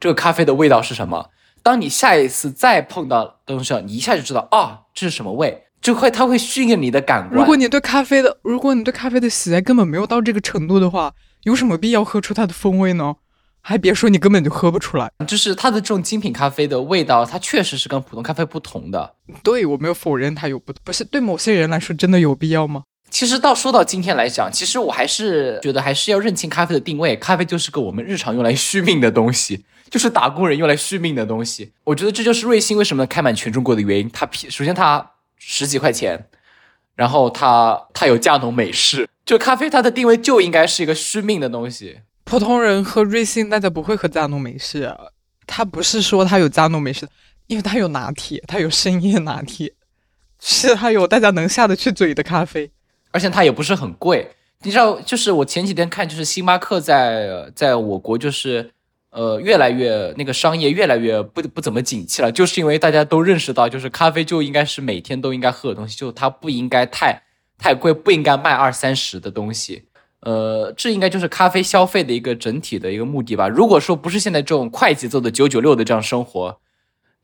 [0.01, 1.31] 这个咖啡的味道是什么。
[1.63, 5.66] 当你下一次再碰到东西，你一下就知道啊，这是什么味。
[5.87, 7.39] 就会，它会训练你的感官。
[7.39, 13.15] 如果你对咖啡的，如果你对咖啡的喜爱根本没有到这个程度的话，有什么必要喝出它的风味呢？
[13.61, 15.13] 还别说，你根本就喝不出来。
[15.29, 19.15] 就是它的这种精品咖啡的味道，它确实是跟普通咖啡不同的。
[19.45, 22.83] 对我没有否认它有不同，不是对某些人来说真的有必要吗？
[23.09, 27.15] 其实到说到今天来讲，其实我还是觉得还是要认清咖啡的定位。
[27.15, 31.71] 咖啡就是个我们日常用来续命的东西， 就是打工人用来续命的东西。
[31.85, 34.11] 我觉得这就是瑞幸为什么开满全中国的原因。
[34.13, 35.13] 它首先它。
[35.49, 36.27] 十几块钱，
[36.97, 42.01] 然后它它有加浓美式，就咖啡它的定位就应该是一个续命的东西。
[42.25, 44.93] 普通人喝瑞幸，大家不会喝加浓美式，
[45.47, 47.07] 它不是说它有加浓美式，
[47.47, 49.73] 因为它有拿铁，它有深夜拿铁，
[50.41, 52.73] 是它有大家能下得去嘴的咖啡，
[53.13, 54.33] 而且它也不是很贵。
[54.63, 58.73] 你知道，就是我前几天看，就是星巴克在在我国就是。
[59.17, 67.23] 呃，越来越那个商业越来越不不怎么景气了，就是因为大家都认识到，就是咖啡就应该是每天都应该喝的东西，就它不应该太
[67.57, 69.85] 太贵，不应该卖二三十的东西。
[70.21, 73.49] 呃，这应该就是咖啡消费的一个整体的一个目的吧。
[73.49, 76.61] 如果说不是现在这种快节奏的九九六的这样生活，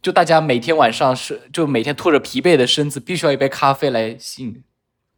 [0.01, 4.63] 就大家每天晚上是就每天拖着疲惫的身子，必须要一杯咖啡来吸引。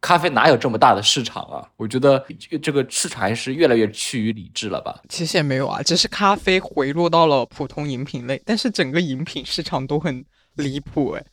[0.05, 1.67] 咖啡哪有这么大的市场啊？
[1.77, 2.23] 我觉得
[2.61, 5.01] 这个市场还是越来越趋于理智了吧。
[5.09, 10.23] 其实也没有啊，只是咖啡回落到了普通饮品类，但是整个饮品市场都很
[10.57, 11.25] 离谱哎。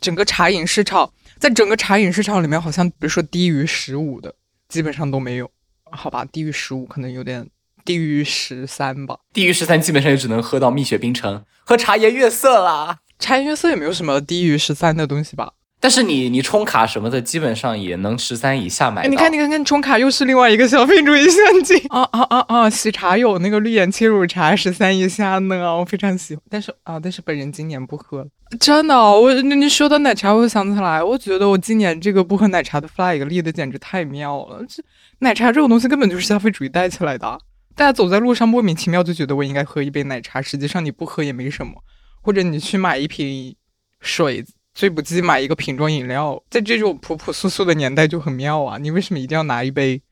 [0.00, 1.08] 整个茶饮市场，
[1.38, 4.34] 在整个茶饮市场里面，好像比如说低于十五的，
[4.68, 5.48] 基本上都没有。
[5.92, 7.48] 好吧，低于十五可能有点，
[7.84, 9.20] 低于十三吧。
[9.32, 12.98] 低于十三基本上也只能喝到蜜雪冰城和茶颜悦色啦。
[13.20, 15.52] 茶颜悦色也没有什么低于十三的东西吧。
[15.78, 19.06] 但是你你充卡什么的，基本上也能十三以下买。
[19.06, 22.70] 你看你看看充卡又是另外一个消费主义陷阱啊啊啊啊！
[22.70, 26.42] 喜茶有那个绿眼切乳茶十三以下呢，我非常喜欢。
[26.48, 28.28] 但是啊，但是本人今年不喝了。
[28.58, 34.64] 真的，我你说到奶茶，我想起来，我觉得我今年这个不喝奶茶的 flag 立的简直太妙了。
[34.66, 34.82] 这
[35.18, 37.38] 奶茶这种东西根本就是消费主义带起来的，
[37.76, 41.74] 大家走在路上莫名其妙就觉得我应该喝一杯奶茶，实际上你不喝也没什么，
[42.22, 43.54] 或者你去买一瓶
[44.00, 44.44] 水。
[44.76, 48.76] 最不济买一个瓶装饮料，在这种朴朴素素的年代就很妙啊！
[48.76, 50.02] 你为什么一定要拿一杯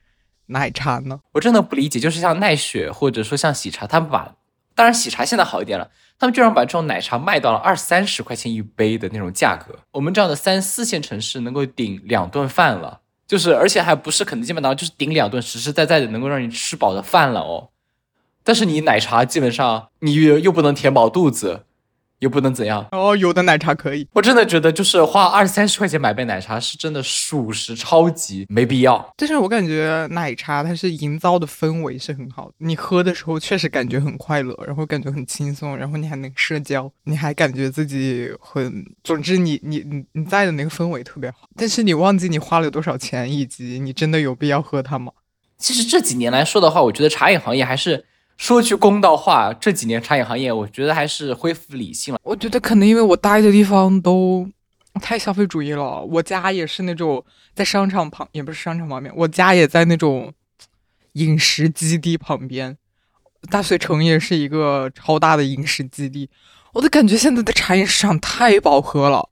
[0.47, 1.21] 奶茶呢？
[1.33, 4.35] 我真的不理解，就是像奈雪或者说像喜茶，他们把，
[4.75, 9.79] 当然喜茶现在好一点了，他们居然把这种奶茶卖到了二三十块钱一杯的那种价格。
[9.93, 17.69] 我们这样的三四线城市能够顶两顿饭了，就是而且还不是肯德基、麦当劳，就是顶两顿实实在在的能够让你吃饱的饭了哦。
[18.43, 21.67] 但是你奶茶基本上你又又不能填饱肚子。
[22.25, 24.09] 又不能怎样哦，有的奶茶可以。
[24.15, 29.13] 我真的觉得，就是花二三十块钱买杯奶茶，是真的属实超级没必要。
[29.15, 38.83] 但是我感觉奶茶它是营造的氛围是很好的，你喝的时候确实感觉很快乐，然后感觉很轻松，然后你还能社交，你还感觉自己很……
[39.05, 41.47] 总之，你你你你在的那个氛围特别好。
[41.55, 45.13] 但是你忘记你花了多少钱，以及你真的有必要喝它吗？
[45.59, 48.07] 其实这几年来说的话，我觉得茶饮行业还是。
[48.37, 52.21] 说句公道话，这几年餐饮行业，我觉得还是恢复理性了。
[52.25, 54.49] 我觉得可能因为我待的地方都
[55.01, 56.01] 太消费主义了。
[56.03, 57.25] 我家也是那种
[57.55, 60.33] 在商场旁，也不是商场旁边，我家也在那种
[61.13, 62.77] 饮食基地旁边。
[63.51, 66.29] 大学城也是一个超大的饮食基地。
[66.73, 69.31] 我都感觉现在的茶饮市场太饱和了。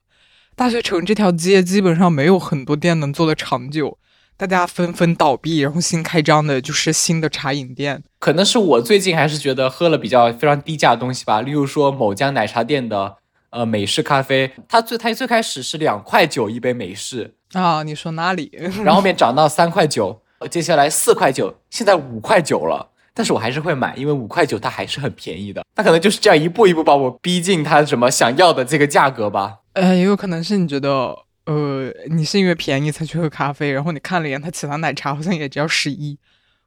[0.55, 3.97] 大学城这条街基本上没有很多店能做的长久。
[4.35, 8.03] 大家纷纷倒闭，然后新开张的就是新的茶饮店。
[8.19, 13.15] 可能是我最近还是觉得喝了比较非常低价的东西吧，例如说某家奶茶店的
[13.51, 18.51] 呃美式咖啡，它最它最开始是两块九一杯美式啊，你说哪里？
[18.83, 22.89] 然后后面涨到三块九，接下来四块九，现在五块九了。
[23.13, 25.63] 但是我还是会买，因为五块九它还是很便宜的。
[25.75, 29.59] 它可能就是这样一步一步把我逼近它什么想要的这个价格吧。
[29.73, 31.15] 呃，也有可能是你觉得。
[31.45, 36.17] 呃，你是因为便宜才去喝咖啡，然后你看了一眼它其他奶茶，好像也只要十一，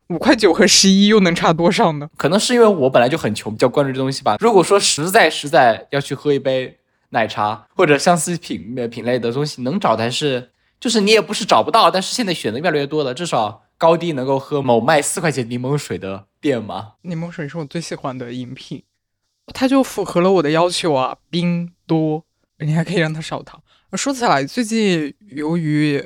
[0.09, 2.11] 五块九和十一又能差多少呢？
[2.17, 4.37] 可能是因为我本来就很穷，比较关注这东西吧。
[4.39, 6.79] 如果说实在实在要去喝一杯
[7.11, 16.93] 奶茶或者相似品品类的东西，能找的还是就是你也不是找不到，但是现在选择越来越多了，至少高低能够喝某卖四块钱柠檬水的店吗？
[17.03, 18.83] 柠檬水是我最喜欢的饮品，
[19.55, 22.25] 它就符合了我的要求啊，冰多，
[22.59, 23.63] 你还可以让它少糖。
[23.93, 26.03] 说起来，最近由于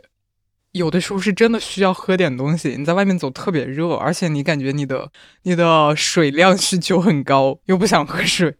[0.72, 5.10] 有的时候是真的需要喝点东西，你在外面走特别热，而且你感觉你的
[5.42, 8.54] 你的水量需求很高，又不想喝水，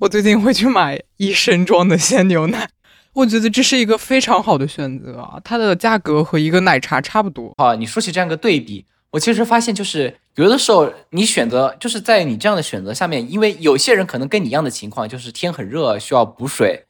[0.00, 2.68] 我最近会去买一升装的鲜牛奶。
[3.14, 7.74] 我觉得这是一个非常好的选择啊，它的价格和一个奶茶差不多啊。
[7.74, 16.84] 你说起这样一个对比，我其实发现就是有的时候你选择就是在你这样的选择下面，因为有些人可能跟你一样的情况，就是天很热需要补水。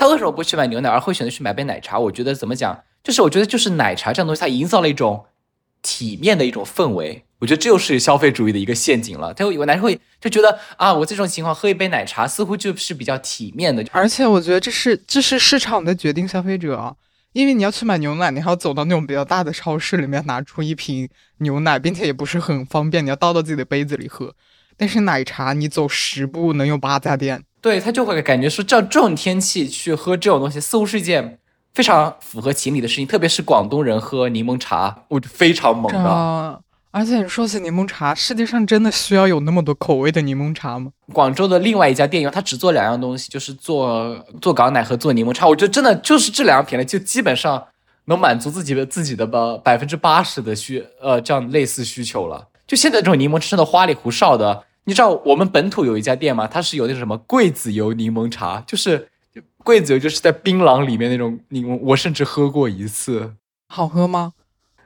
[0.00, 1.98] 他为什么不去买牛奶，而会选择去买杯奶茶？
[1.98, 5.26] 我觉得怎么讲，就是我觉得就是奶茶这样东西，它营造了一种
[5.82, 7.26] 体面的一种氛围。
[7.40, 9.34] 我觉得这又是消费主义的一个陷阱了。
[9.34, 13.84] 他会有男生会就觉得啊，我这种情况喝一杯奶茶似乎就是比较体面的。
[13.92, 16.94] 而且我觉得这是这是市场的决定消费者啊，
[17.34, 21.06] 因为你要去买牛奶，你还要走到那种比较大的超市里面拿出一瓶
[21.40, 24.34] 牛奶，并且也不是很方便，你要倒到自己的杯子里喝。
[24.78, 27.42] 但是奶茶，你走十步能有八家店。
[27.60, 31.38] 对他就会感觉说，这这种天气去喝这种东西，似乎是一件
[31.74, 33.06] 非常符合情理的事情。
[33.06, 36.62] 特别是广东人喝柠檬茶，我非常猛的。
[36.90, 40.90] 而且说起柠檬茶，世界上真的需要有那么多口味的柠檬茶吗？
[41.12, 45.46] 广州的另外一家店，因为它只做两样东西，就是做做港奶和做柠檬茶。
[45.46, 47.62] 我觉得真的就是这两样品类，就基本上
[48.06, 52.48] 能满足自己的自己的吧百分之八十的需呃这样类似需求了。
[52.66, 54.64] 就现在这种柠檬真的花里胡哨的。
[54.84, 56.46] 你知道我们本土有一家店吗？
[56.46, 59.08] 它是有那种什么桂子油柠檬茶，就是
[59.58, 61.78] 桂子油就是在槟榔里面那种柠檬。
[61.82, 63.34] 我甚至喝过一次，
[63.68, 64.32] 好喝吗？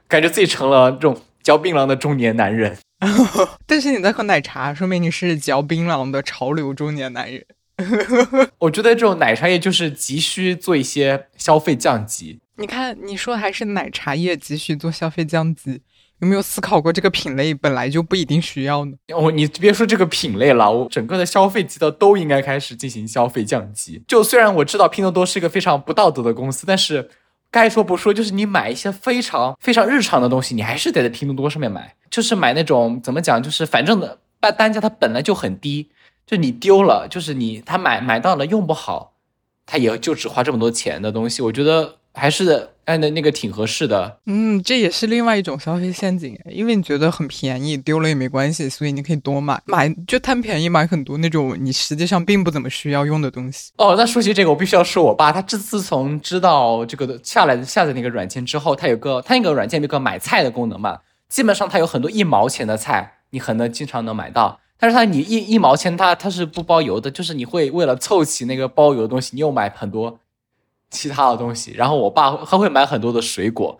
[0.07, 2.77] 感觉自己成了这种嚼槟榔的中年男人。
[3.65, 7.45] 但是你在喝奶茶，说明你是嚼槟榔的潮流中年男人。
[8.59, 12.39] 我觉得这种奶茶业就是急需做一些消费降级。
[12.57, 15.81] 你看，你说还是奶茶业急需做消费降级。
[16.25, 18.93] 有没有思考过这个品类本来就不一定需要呢？
[19.13, 24.01] 哦，你别说这个品类了，我整个的消费级的都应该开始进行消费降级。
[24.07, 27.11] 就虽然我知道拼多多是一个非常不道德的公司，但是
[27.51, 31.95] 该说不说，就是你买一些非常非常日常的东西，你还是得在拼多多上面买。
[32.09, 35.89] 就是买那种怎么讲，就是反正的单单价它本来就很低，
[36.25, 39.13] 就你丢了，就是你他买买到了用不好，
[39.67, 41.97] 他也就只花这么多钱的东西，我觉得。
[42.17, 53.71] 还是按的那个挺合适的，嗯，这也是另外一种消费陷阱，因为你觉得很便宜，丢了也没关系，所以你可以多买，买就贪便宜买很多那种你实际上并不怎么需要用的东西。
[53.77, 70.19] 哦，那说起这个，我必须要说我爸，他自自从知道这个下来下载那个软件之后，他有个他那个软件有个买菜的功能嘛，基本上他有很多一毛钱的菜，你很能经常能买到，但是他你一一毛钱他他是不包邮的，就是你会为了凑齐那个包邮的东西，你又买很多。
[70.89, 73.77] 其他的东西，然后我爸他会买很多的水果，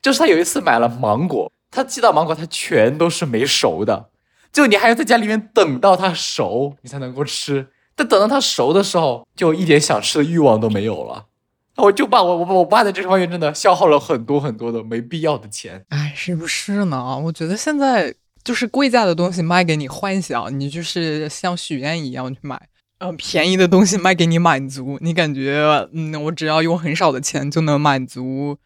[0.00, 4.10] 就是他有一次买了芒果，他寄到芒果，他全都是没熟的，
[4.52, 7.68] 就你还要在家里面等到它熟，你才能够吃。
[7.94, 11.26] 但等到它熟的时候，就一点想吃的欲望都没有了，
[11.76, 15.84] 我就爸，我我我爸在这方面真的消耗了很多很多的没必要的钱。
[15.88, 17.18] 哎，是不是呢？
[17.24, 22.56] 我觉得现在就是贵价的东西卖给你幻想，你就是像许愿一样去买；
[23.02, 28.58] 嗯，便宜的东西卖给你满足，你感觉嗯，我只要用很少的钱就能满足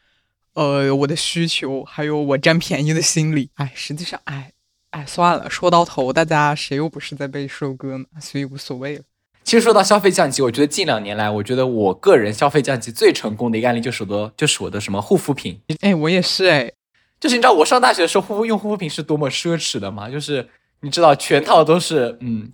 [0.53, 3.49] 呃我的需求，还有我占便宜的心理。
[3.55, 4.53] 哎，实际上，哎
[4.91, 8.05] 哎，算了，说到头，大家谁又不是在被收割呢？
[8.21, 9.03] 所以无所谓了。
[9.43, 15.59] 其实说到消费降级，我觉得近两年来，我觉得我个人消费降级最成功的一个案例就是我的，就是我的什么护肤品。
[15.81, 16.71] 哎，我也是哎，
[17.19, 20.11] 就是你知道我上大学的时候护肤用护肤品是多么奢侈的吗？
[20.11, 20.47] 就是
[20.81, 22.51] 你知道全套都是，嗯，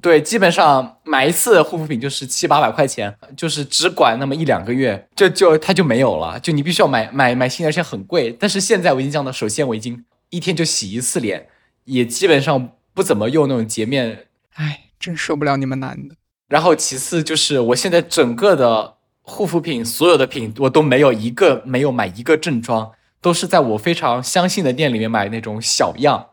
[0.00, 8.30] 对，基本上买一次护肤品就是七八百块钱，就是只管那么一两个月，就就它就没有了，就你必须要买买买新的，而且很贵。
[8.38, 11.48] 但是现在我已经降到，首先我已经一天就洗一次脸，
[11.84, 14.26] 也基本上不怎么用那种洁面。
[14.54, 16.14] 哎，真受不了你们男的。
[16.48, 26.29] 然后其次就是我现在整个的护肤品，所有的品我都没有一个没有买一个正装，都是在我非常相信的店里面买那种小样，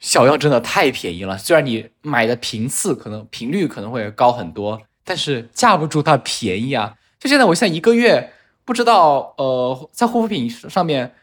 [0.00, 1.38] 小样真的太便宜了。
[1.38, 6.96] 虽然你买的频次可能频率可能会高很多，但是架不住它便宜啊。
[7.18, 8.32] 就现在我现在一个月
[8.64, 11.14] 不知道呃在护肤品上面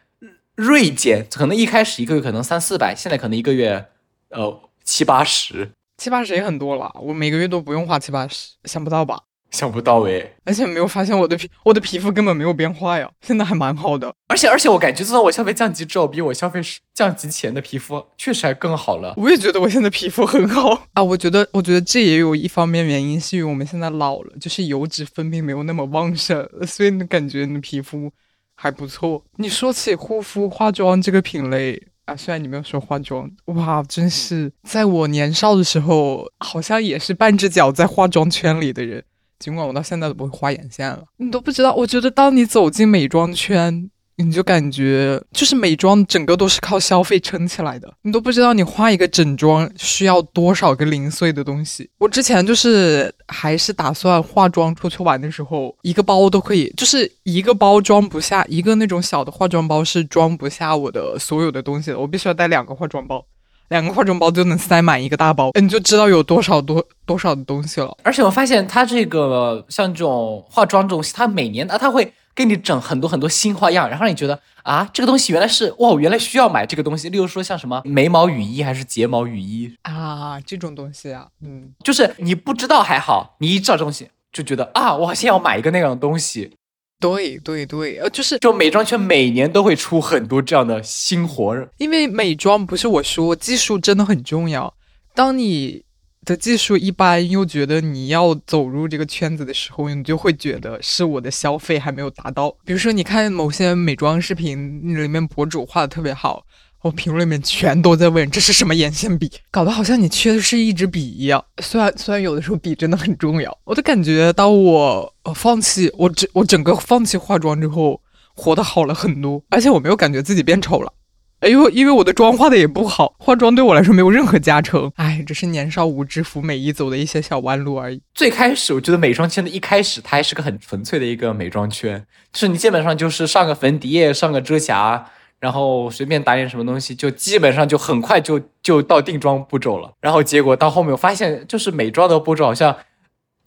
[0.56, 3.88] 锐减，可能一开始一个月可能三四百，现在可能一个月
[4.30, 5.72] 呃七八十。
[5.98, 9.24] 七八十也很多了，我每个月都不用花七八十，想不到吧？
[9.52, 14.14] 想不到诶，而且没有发现我的皮，我的皮肤根本没有变化呀，现在还蛮好的。
[14.28, 16.60] 而且而且我感觉，自从我消费降级之后，比我消费
[16.93, 19.14] 降级前的皮肤确实还更好了。
[19.18, 28.12] 我也觉得我现在皮肤很好啊，我觉得我觉得这也有一方面原因，是因为我们现在老了，就是油脂分泌没有那么旺盛，所以你感觉你的皮肤
[28.56, 29.24] 还不错。
[29.38, 31.88] 你说起护肤化妆这个品类。
[32.08, 39.04] 啊，虽然你没有说化妆，哇，真是在我年少的时候，好像也是半只脚在化妆圈里的人。
[39.40, 41.74] 尽管我到现在都不会画眼线了，你都不知道。
[41.74, 43.90] 我觉得当你走进美妆圈。
[44.20, 51.88] 你就感觉就是美妆整个都是靠消费撑起来的，你都不知道你画一个整妆需要多少个零碎的东西。
[52.00, 63.24] 我之前就是还是打算化妆出去玩的时候，一个包都可以，就是一个包装不下，一个那种小的化妆包是装不下我的所有的东西的，我必须要带两个化妆包，
[63.70, 67.97] 两个化妆包就能塞满一个大包，你就知道有多少多多少的东西了。
[68.03, 72.13] 而且我发现它这个像这种化妆这种，它每年啊，它会。
[72.38, 77.09] 给你整很多很多新花样，然后让你觉得啊，这个东西原来是哇，我原来需要买这个东西。
[77.09, 86.51] 例如说像什么眉毛雨衣还是睫毛雨衣啊，这种东西啊，嗯，就是你不知道还好，你一知道这东西就觉得啊，我先要买一个那样的东西。
[87.00, 94.74] 对对对，呃，就是就美妆圈每年都会出很多这样的新活儿，因为美妆不是我说，技术真的很重要。
[95.14, 95.84] 当你
[96.26, 102.50] 的技术一般，又觉得你要走入这个圈子的时候，你就会觉得是我的消费还没有达到。
[102.66, 106.43] 比如说，你看某些美妆视频里面博主画的特别好，
[106.84, 111.44] 我评论里面全都在问这是什么眼线笔，搞得好像你缺的是一支笔一样。
[111.62, 118.02] 虽然虽然有的时候笔真的很重要，我的感觉当我放弃我整我整个放弃化妆之后，
[118.34, 120.94] 活得好了很多，而且我没有感觉自己变丑了。
[121.40, 124.92] 哎呦，因为我的妆化的也不好，化妆对我来说没有任何加成。
[124.96, 128.02] 哎，只是年少无知、服美意走的一些小弯路而已。
[128.16, 132.04] 最开始我觉得美妆圈的一开始，它还是个很纯粹的一个美妆圈，
[132.34, 139.92] 就是你基本上就是上个粉底液、上个遮瑕，然后随便打点什么东西，就基本上就很快就就到定妆步骤了。
[140.02, 142.76] 然后结果到后面我发现，就是美妆的步骤好像。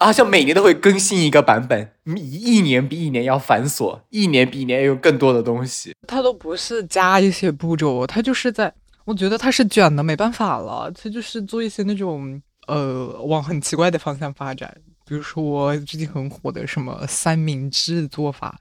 [0.02, 5.94] 好像每年都会更新一个版本，一一年比一年要繁琐，一年比一年有更多的东西。
[6.08, 8.72] 它都不是加一些步骤，它就是在，
[9.04, 14.74] 我觉得它是卷的，没办法了，它就是做一些那种呃往很奇怪的方向发展。
[15.06, 18.58] 比如说最近很火的什么三明治做法，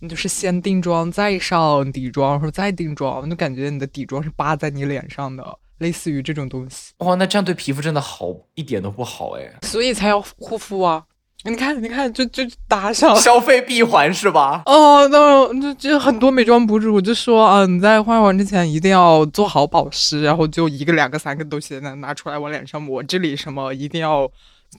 [0.00, 5.58] 你就是先定妆再上底妆，或者再定妆，就感觉你的底妆是扒在你脸上的。
[5.78, 11.04] 类似于这种东西，哇，那这样对皮肤真的好一点都不好哎，所以才要护肤啊！
[11.44, 14.60] 你看，你看，就就打上消费闭环是吧？
[14.66, 24.28] 哦，那就就很多美妆博主就说啊，你在化妆之前一定要做好保湿，然后就一个、两个、三个东西拿拿出来往脸上抹，这里什么一定要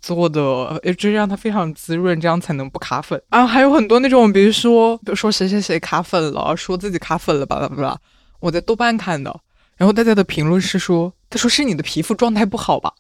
[0.02, 3.46] 做的，就是让它非常滋润，这样才能不卡粉啊！
[3.46, 7.98] 还有很多那种，比如说，比如说谁谁谁卡粉了，说自己卡粉了，巴拉巴拉，
[8.40, 9.40] 我在豆瓣看的。
[9.78, 12.94] 然后大家的评论是说，他说是你的皮肤状态不好吧？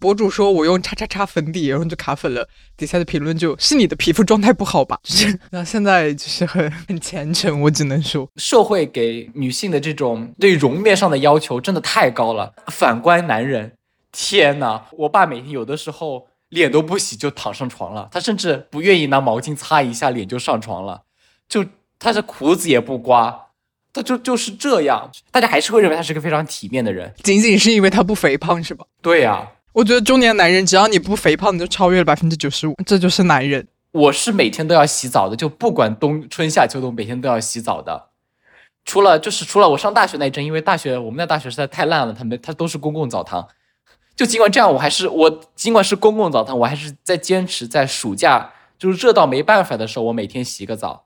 [0.00, 2.48] 博主说我用叉叉叉粉底，然后就卡粉了。
[2.78, 4.98] 底下的评论就是你的皮肤状态不好吧？
[5.04, 12.54] 就是那现在就是很很虔诚，我只能说，社会给女性的这种对容面上的要求真的太高了。
[12.68, 13.72] 反观男人，
[14.12, 21.02] 天呐，我爸每天有的时候脸都不洗就躺上床了，他甚至不愿意拿毛巾擦一下脸就上床了，
[21.48, 21.64] 就
[21.98, 23.48] 他的胡子也不刮，
[23.92, 27.12] 他就就是这样，大家还是会认为他是个非常体面的人。
[27.22, 28.84] 仅仅是因为他不肥胖是吧？
[29.00, 33.66] 对呀、我觉得中年男人只要你不肥胖，你就超越了百分之九十五，这就是男人。
[33.92, 38.08] 我是每天都要洗澡的，就不管冬春夏秋冬，每天都要洗澡的。
[38.84, 43.48] 除了就是除了我上大学那一阵，因为大学我们那大学实在太烂了，他们他都是公共澡堂。
[44.14, 51.04] 就尽管这样，我还是我尽管是公共澡堂，我还是在坚持在暑假就是热到没办法的时候，我每天洗个澡。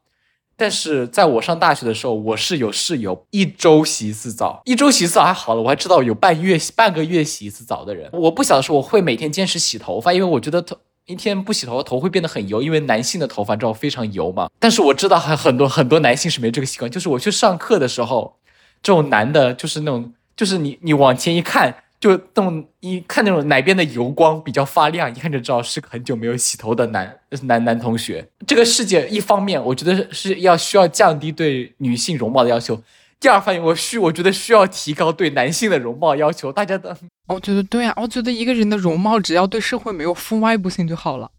[0.59, 8.09] 但是在我上大学的时候，我是有室友一周洗一次澡，一周洗一次澡还好了，我还知道有半月半个月洗一次澡的人。
[8.13, 14.49] 我不晓得说我会每天坚持洗头发，因为我觉得头一天不洗头头会变得很油，因为男性的头发你知道非常油嘛。
[14.59, 18.37] 但是我知道还很多很多男性是没这个习惯，就是我去上课的时候，
[18.83, 21.77] 这种男的就是那种就是你你往前一看。
[21.99, 28.29] 就那种一看那种哪边的油光比较发亮，一看就知道是个很久没有洗头的男男男同学。
[28.47, 32.77] 这个世界一方面，我觉得是要需要降低对女性容貌的要求；
[33.19, 36.53] 第二方面，我需我觉得需要提高对男性的容貌要求。
[36.53, 36.97] 大家的
[37.29, 41.31] 我觉得对啊，我觉得一个人的容貌只要对社会没有负外部性就好了，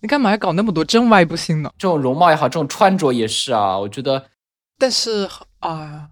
[0.00, 1.70] 你干嘛要搞那么多正外部性呢？
[1.78, 3.78] 这种容貌也好，这种穿着也是啊。
[3.78, 4.26] 我觉得
[4.78, 5.28] 但是
[5.60, 6.08] 啊，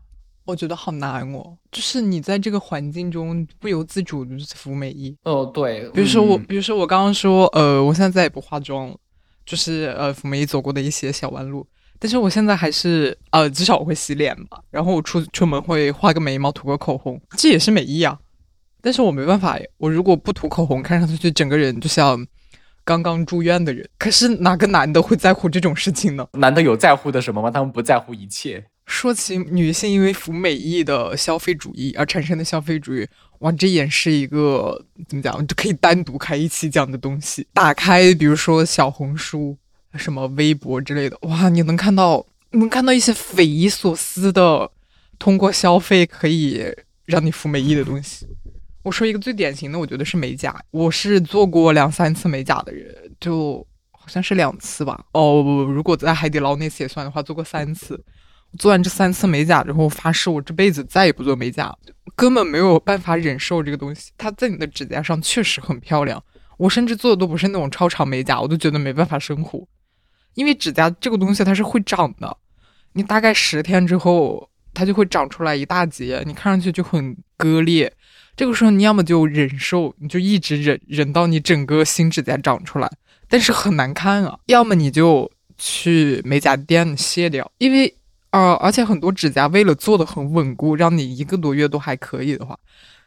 [0.50, 5.16] 我觉得好难哦，就是你在这个环境中不由自主的就服美役。
[5.22, 8.96] 哦，对，比如说我，嗯比如说我刚刚说，呃，我现在再也不化妆了，
[9.46, 11.66] 就是呃，服美役走过的一些小弯路。
[11.98, 18.18] 但是我现在还是呃，至少我会洗脸吧，然后我出出门会画个眉毛，涂个口红，这也是美役啊。
[18.80, 22.26] 但是我没办法耶，我如果不涂口红，看上去整个人就像
[22.82, 23.86] 刚刚住院的人。
[23.98, 26.26] 可是哪个男的会在乎这种事情呢？
[26.32, 27.50] 男的有在乎的什么吗？
[27.50, 28.64] 他们不在乎一切。
[28.90, 33.06] 说起女性因为服美役的消费主义而产生的消费主义，
[33.38, 37.46] 哇，这也是一个怎么讲，就可以单独开一期讲的东西。
[37.54, 39.56] 打开比如说小红书、
[39.94, 44.68] 什么微博之类的，哇，你能看到，能看到一些匪夷所思的，
[45.20, 46.60] 通过消费可以
[47.06, 48.26] 让你服美役的东西。
[48.82, 50.60] 我说一个最典型的，我觉得是美甲。
[50.72, 55.06] 我是做过两三次美甲的人，就好像是两次吧。
[55.12, 58.02] 哦，不不如果在海底捞那次也算的话，做过三次。
[58.58, 61.72] 做完这三次美甲之后，发誓我这辈子再也不做美甲，
[62.16, 64.10] 根本没有办法忍受这个东西。
[64.18, 66.22] 它在你的指甲上确实很漂亮，
[66.58, 69.64] 我甚至做的都不是那种超长美甲，我都觉得没办法生活，
[70.34, 72.36] 因为指甲这个东西它是会长的，
[72.94, 77.92] 你大概十天之后，它就会长出来一大截，你看上去就很割裂。
[78.34, 82.90] 这个时候你要么就忍受，你就一直忍忍到你整个新指甲长出来，
[83.28, 87.94] 但是很难看啊；要么你就去美甲店卸掉，因为。
[88.30, 92.56] 呃，而且很多指甲为了做的很稳固，让你一个多月都还可以的话，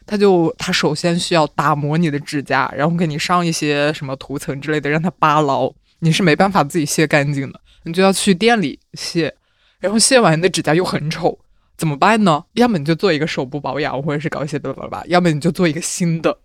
[0.05, 9.33] 它就它首先需要打磨你的指甲，然后给你上一些什么涂层之类的，让它扒牢，你是没办法自己卸干净的，你就要去店里卸，
[9.79, 11.39] 然后卸完的指甲又很丑，
[11.77, 12.43] 怎么办呢？
[12.55, 16.37] 要么你就做一个手部保养，或者是搞一些巴拉巴拉，要么你就做一个新的，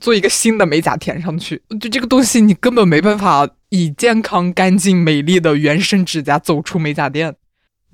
[0.00, 7.36] 做一个新的美甲填上去，就这个东西你根本没办法以健康、干净、美丽的原生指甲走出美甲店。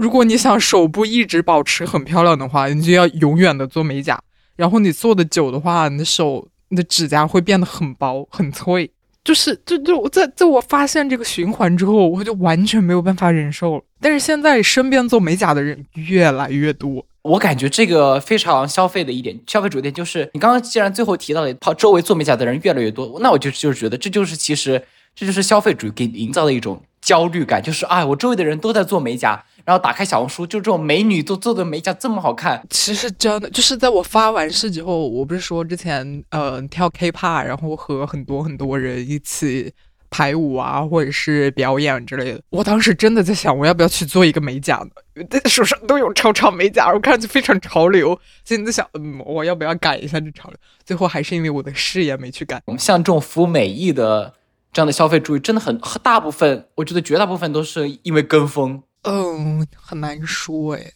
[0.00, 4.18] 如果你想手部一直保持很漂亮的话，你就要永远的做美甲。
[4.56, 8.90] 然后你做的久的话，你的手、你的指甲会变得很薄、很脆。
[9.22, 13.84] 就是，就就在在我发现这个循环之后，我就完全没有办法忍受了。
[14.00, 24.82] 但是现在身边做美甲的人越来越多，我感觉这个非常消费的一点，消费主义点就是，你刚刚既然最后提到了，跑周围做美甲的人越来越多，那我就就是觉得这就是其实
[25.14, 39.72] 这就是消费主义给你营造的一种焦虑感，就是啊，我周围的人都在做美甲，然后打开小红书，就这种美女都做的美甲这么好看，其实真的就是在我发完誓之后，我不是说之前呃跳 K-pop，然后和很多很多人一起
[40.10, 42.40] 排舞啊，或者是表演之类的。
[42.50, 45.26] 我当时真的在想，我要不要去做一个美甲呢？
[45.48, 48.18] 手上都有超长美甲，我看上去非常潮流。
[48.44, 50.56] 现在在想，嗯，我要不要改一下这潮流？
[50.84, 52.60] 最后还是因为我的事业没去改。
[52.78, 54.34] 像这种服务美意的
[54.72, 58.82] 这样的消费主义，真的很大部分，我觉得绝大部分都是因为跟风。
[59.02, 60.92] 嗯，很难说哎。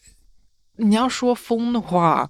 [0.76, 2.28] 你要说疯的话，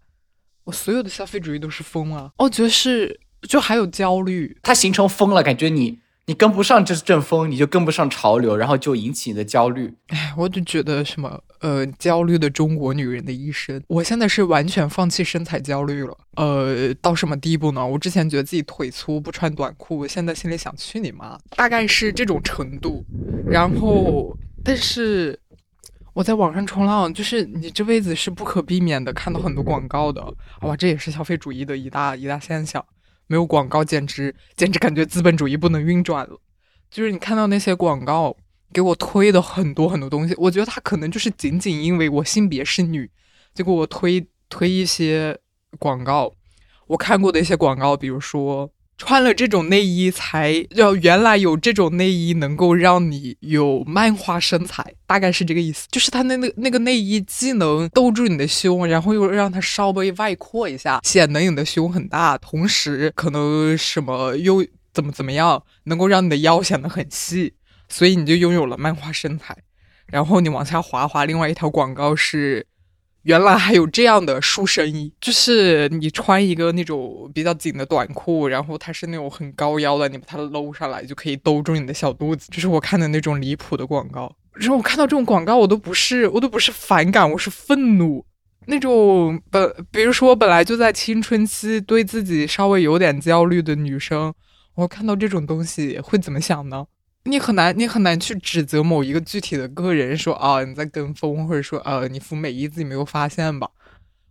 [0.64, 2.30] 我所有的消费主义都是疯啊。
[2.38, 4.58] 我觉得是，就还有焦虑。
[4.62, 9.94] 它形成疯了，感觉你你跟不上这阵风，你就跟不上潮流，然后就引起你的焦虑。
[10.08, 13.82] 哎，我就觉得什么呃，焦虑的中国女人的一生。
[13.88, 16.14] 我现在是完全放弃身材焦虑了。
[16.36, 17.86] 呃，到什么地步呢？
[17.86, 23.02] 我之前觉得自己腿粗不穿短裤，我现在心里想去你妈，大概是这种程度。
[23.46, 25.38] 然后，但是
[26.14, 30.24] 我在网上冲浪，就是你这辈子是不可避免的看到很多广告的，
[30.62, 32.84] 哇，这也是消费主义的一大一大现象。
[33.26, 36.40] 没有广告，简直简直感觉资本主义不能运转了。
[36.88, 38.36] 就是你看到那些广告
[38.72, 43.10] 给我推的很多很多东西，我觉得他可能就是仅仅因为我性别是女，
[43.52, 45.36] 就给我推推一些
[45.78, 46.32] 广告。
[46.86, 48.70] 我看过的一些广告，比如说。
[48.96, 55.86] 穿了这种内衣才要原来有这种内衣能够让你有漫画身材，大概是这个意思。
[55.90, 67.54] 就是它那那那个内衣既能兜住你的胸，然后又让它稍微外扩一下，显得你的胸很大，同时可能什么又怎么怎么样，能够让你的腰显得很细，
[67.88, 69.56] 所以你就拥有了漫画身材。
[70.06, 72.66] 然后你往下滑滑，另外一条广告是。
[73.24, 82.48] 原来还有这样的束身衣，就是你穿一个那种比较紧的短裤，然后它是那种很高腰的，你把它搂上来就可以兜住你的小肚子。
[82.50, 84.34] 就是我看的那种离谱的广告。
[84.52, 88.24] 然后我看到这种广告，我都不是，我都不是反感，我是愤怒。
[88.66, 94.32] 那种本，比如说本来就在青春期，对自己稍微有点焦虑的女生，
[94.74, 96.86] 我看到这种东西会怎么想呢？
[97.26, 103.68] 你很难，你很难去指责某一个具体的个人，说啊你在跟风，或者说啊你服美衣自己没有发现吧？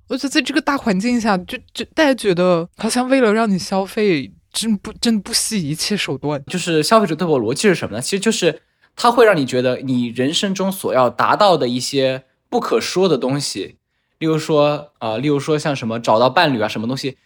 [0.10, 6.44] 我觉得在这个大环境下，就就大家觉得好像为了让你消费，真不真不惜一切手段。
[6.46, 8.02] 就是消费者对我逻辑是什么呢？
[8.02, 8.62] 其实就是
[8.96, 13.78] 他会让你觉得你人生中所要达到的一些不可说的东西，
[14.20, 17.18] 例如说啊，例如说像什么找到伴侣啊，什么东西，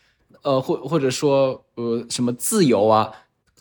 [0.43, 3.11] 呃或或者说呃什么自由啊。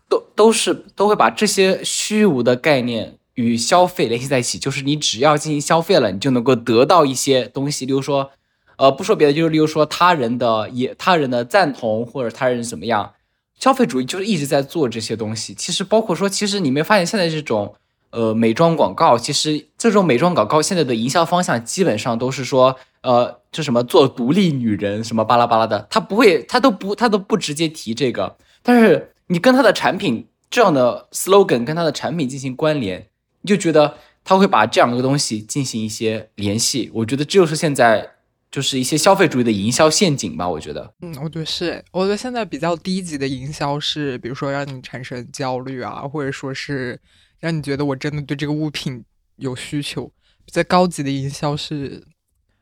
[0.08, 8.30] 都都是都会把这些虚无的概念与消费联系在一起，就是你只要进行消费了，你就能够得到一些东西，例如说，
[8.76, 13.12] 呃，不说别的，就是例如说他人的也他人的赞同或者他人怎么样，
[13.58, 15.52] 消费主义就是一直在做这些东西。
[15.54, 17.74] 其实包括说，其实你没发现现在这种
[18.10, 29.12] 呃美妆广告，其实这种美妆广告现在的营销方向基本上都是说，呃，就什么做独立女人什么巴拉巴拉的，他不会，他都不他都不直接提这个，但是。
[29.28, 33.08] 你跟他的产品这样的 slogan 跟他的产品进行关联，
[33.40, 36.90] 你就觉得他会把这两个东西进行一些联系。
[36.94, 38.14] 我觉得这就是现在
[38.50, 40.48] 就是一些消费主义的营销陷阱吧。
[40.48, 41.84] 我觉得，嗯，我觉得是。
[41.92, 47.00] 我觉得现在比较低级的营销是，比如说让你产生焦虑啊，或者说是
[47.40, 49.04] 让你觉得我真的对这个物品
[49.36, 50.12] 有需求。
[50.46, 52.04] 在高级的营销是，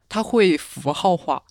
[0.09, 1.43] 它会符号化。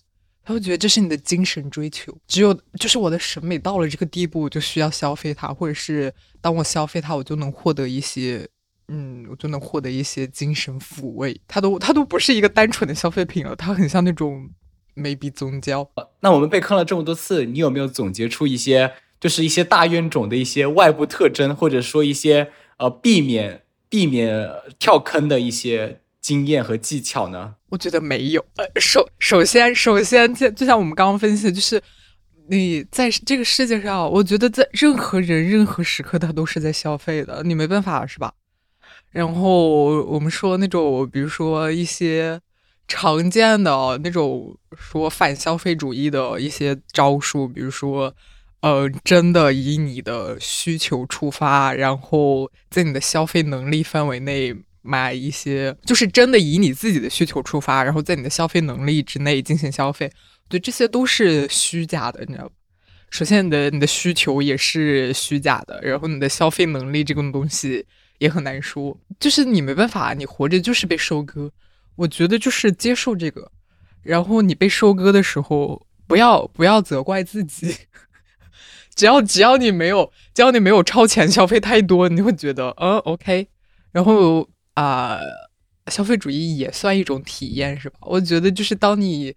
[0.44, 8.46] 他会觉得这是你的精神追求，只有就是我的审美到了这个地步，我就需要消费它，或者是当我消费它，我就能获得一些，
[8.88, 11.40] 嗯，我就能获得一些精神抚慰。
[11.48, 14.50] 它都它都不是一个单纯的消费品了，它很像那种
[14.94, 15.90] maybe 宗教。
[16.20, 24.46] 那我们被坑了这么多次，你有没有总结出一些，就是一些大冤种的一些外部特征，或者说一些呃避免避免
[24.78, 26.02] 跳坑的一些？
[26.24, 27.54] 经验和技巧呢？
[27.68, 28.42] 我觉得没有。
[28.56, 31.78] 呃，首首先，首先，就就像我们刚刚分析的，就是
[32.48, 38.32] 你在这个世界上，我觉得在任何人、任何时刻，他都是在消费的，你没办法，是吧？
[39.10, 42.40] 然后我们说那种，比如说一些
[42.88, 48.14] 常见的那种说反消费主义的一些招数，比如说，
[48.62, 54.56] 呃，真的以你的需求出发，然后在你的消费能力范围内。
[54.86, 60.12] 买一些就是真的以你自己的需求出发，然后在你的消费能力之内进行消费，
[60.46, 62.50] 对，这些都是虚假的，你知道？
[63.08, 67.86] 首先，你的你的需求也是虚假的，然后你的消费能力这种东西
[68.18, 71.50] 也很难说，就是你没办法，你活着就是被收割。
[71.96, 73.50] 我觉得就是接受这个，
[74.02, 77.74] 然后你被收割的时候，不要不要责怪自己，
[78.94, 83.48] 只要只要你没有只要你没有超前消费太多，你会觉得嗯 OK，
[83.92, 84.46] 然后。
[84.74, 85.18] 啊，
[85.90, 87.96] 消费主义也算一种体验，是吧？
[88.02, 89.34] 我觉得就是当你，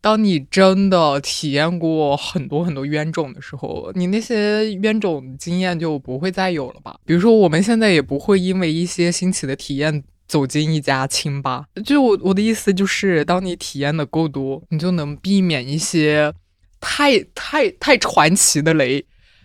[0.00, 6.96] 当你真的体验过很多很多冤种的时候，你那些冤种经验就不会再有了吧？
[7.04, 11.66] 比如说，我们现在也不会因为一些新奇的体验走进一家清吧。
[11.84, 16.32] 就我我的意思就是，当你体验的够多，你就能避免一些
[16.80, 19.04] 太太太传奇的雷，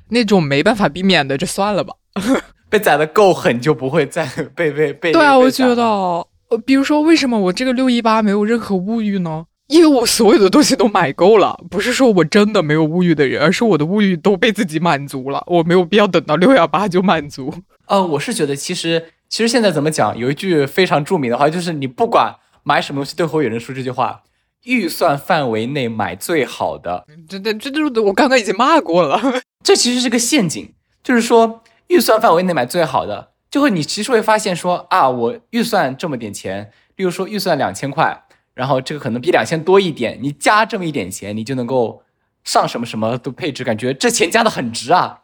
[0.09, 1.93] 那种没办法避免的，就算了吧。
[2.75, 5.13] 被宰的够狠，就不会再被 被被。
[5.13, 9.45] 对啊，我觉得，呃，比如说，为什么我这个六一八没有任何物欲呢？
[9.67, 17.53] 因为我所有的东西都买够了，不是说我真的没有物欲的人，而是我的物欲都被自己满足了，我没有必要等到六幺八就满足。
[17.87, 24.21] 呃，我是觉得，其实其实现在怎么讲，有一句非常著名的话，就是你不管买什么东西，都会有人说这句话：
[24.65, 27.05] 预算范围内买最好的。
[27.29, 29.19] 这这这就是我刚刚已经骂过了，
[29.63, 31.61] 这其实是个陷阱，就是说。
[31.87, 38.23] 预算范围内买最好的，就会你其实会发现说啊，我预算这么点钱，例如说预算两千块，
[38.53, 42.03] 然后这个可能比两千多一点，你加这么一点钱，你就能够
[42.43, 45.21] 上什么什么的配置，感觉这钱加的很值啊。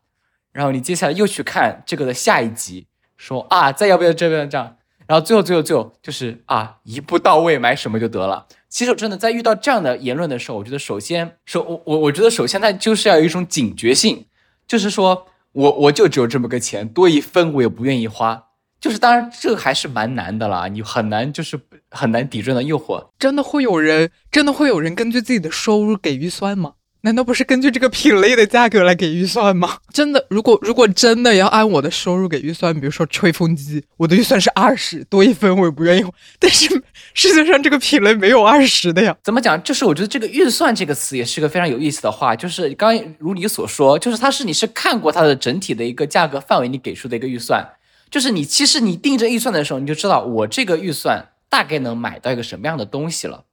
[0.52, 2.88] 然后你接下来又去看这个的下一集，
[3.18, 4.76] 说啊，再要不要这边这样？
[5.08, 8.48] 然后最后最后最后就是啊，一步到位买什么就得了。
[8.70, 14.26] 其实我真的在遇到这样的言论的时候，我觉得首先首我我我觉得首先它就是要有一种警觉性，
[14.66, 18.48] 就是说我我就只有这么个钱，多一分我也不愿意花。
[18.80, 21.60] 就是当然这还是蛮难的啦，你很难就是
[21.92, 23.10] 很难抵制的诱惑。
[23.20, 26.74] 真的会有人真的会有人根据自己的收入给预算吗？
[27.04, 29.80] 难道不是根据这个品类的价格来给预算吗？
[29.92, 36.06] 真的，如果如果真的要按我的收入给预算，比如说吹风机，我的预算是二十，多一分我也不愿意。
[36.38, 36.68] 但是
[37.16, 39.18] 世界上这个品类没有二十的呀。
[39.24, 39.62] 怎么讲？
[39.64, 42.36] 就是我觉得这个预算这个词也是个非常有意思的话。
[42.36, 47.68] 就是刚如你所说，就是它是你是看过它的整体的一个价格范围，你给出的一个预算。
[48.12, 53.46] 就是你其实你定这预算的时候，你就知道我这个预算大概能买到一个什么样的东西了。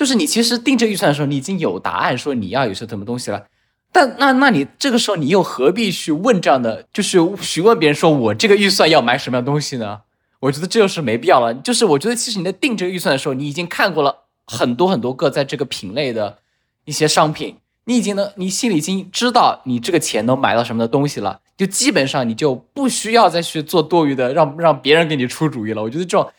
[0.00, 3.44] 就是你其实定这个预算的时候，你已经有答案，说你要有些什么东西了。
[3.92, 10.00] 但那那你这个时候你又何必去问这样的，就是询问别人说我这个预算要买什么样东西呢？
[10.40, 11.52] 我觉得这就是没必要了。
[11.52, 16.38] 就是我觉得其实你在定这个预算的时候，你已经看过了很多很多个在这个品类的
[16.86, 25.82] 一些商品，你已经能你心里已经知道你这个钱能买到什么的东西了，就基本上你就不需要再去做多余的让让别人给你出主意了。
[25.82, 26.32] 我觉得这种，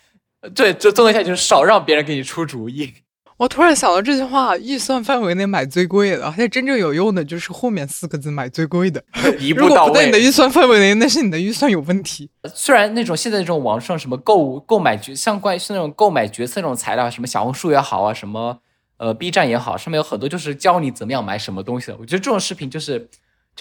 [0.55, 2.91] 对，这综合下就是少让别人给你出主意。
[3.41, 9.03] 我突然想到这句话：预算范围内买最贵的，而且真正有用的就是后面四个字买最贵的。
[9.39, 9.89] 一步到位。
[9.89, 12.29] 不在你的预算范围内，那是你的预算有问题。
[12.53, 18.59] 虽然那种现在这种网上什么购物购买角，像关于是那种购买决策这种材料，什么小红书也好啊，什么
[18.97, 21.97] 呃 B 站也好，上面有很多就是教你怎么样买什么东西的。
[21.99, 23.09] 我觉得这种视频就是。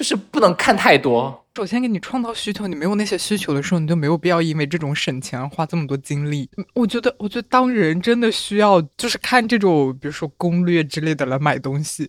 [0.00, 1.44] 就是不能看太多。
[1.54, 6.48] 首先给你创造需求，你没有那些需求的时候，你就没有必要因为这种省钱而花这么多精力。
[6.72, 12.08] 我觉得，我觉得当人真的需要就是看这种，比如说攻略之类的来买东西，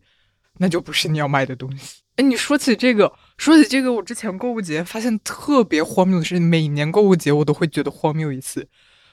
[0.60, 1.98] 那就不是你要买的东西。
[2.16, 8.70] 哎，你说起这个，说起这个，我之前购物节发现特别荒谬的是，每年购物节我都会觉得荒谬一次，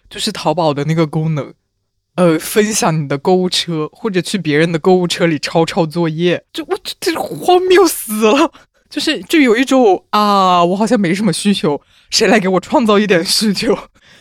[0.09, 1.53] 就是淘宝的那个功能，
[2.15, 8.53] 呃，分享你的购物车或者去别人的购物车里抄抄作业，就我这荒谬死了。
[8.89, 11.81] 就是就有一种啊，我好像没什么需求，
[12.11, 13.77] 谁来给我创造一点需求？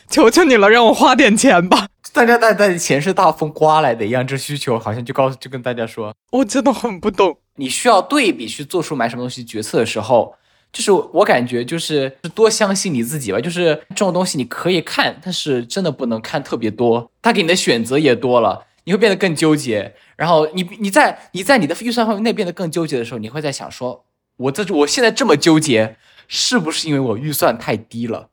[0.10, 1.88] 求求你了，让我花点钱吧！
[2.14, 7.38] 大家大家钱是大风刮来的一样，这需求好像就告诉就跟大家说，我真的很不懂。
[7.56, 10.34] 你需要对比去做出买什么东西决策的时候，
[10.72, 13.40] 就是我感觉就是多相信你自己吧。
[13.40, 19.94] 就是这种东西你可以看，但是真的不能看特别多，他给你的选择也多了，你会变得更纠结。
[20.16, 24.04] 然后你你在你在你的预算范围内变得更纠结的时候，你会在想说。
[24.38, 28.30] 我这我现在这么纠结，是不是因为我预算太低了？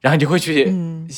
[0.00, 0.64] 然后你就会去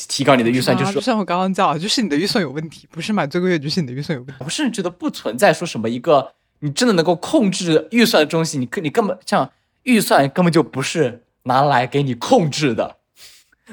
[0.08, 4.34] 提高你的预算，就是就像我刚刚讲，就是你的预算有问题，不是买这个月就是你的预算有问题。
[4.44, 9.50] 我甚至觉得不存在说什么一个你真的能够控制预算的东西，你你根本像
[9.82, 12.98] 预算根本就不是拿来给你控制的。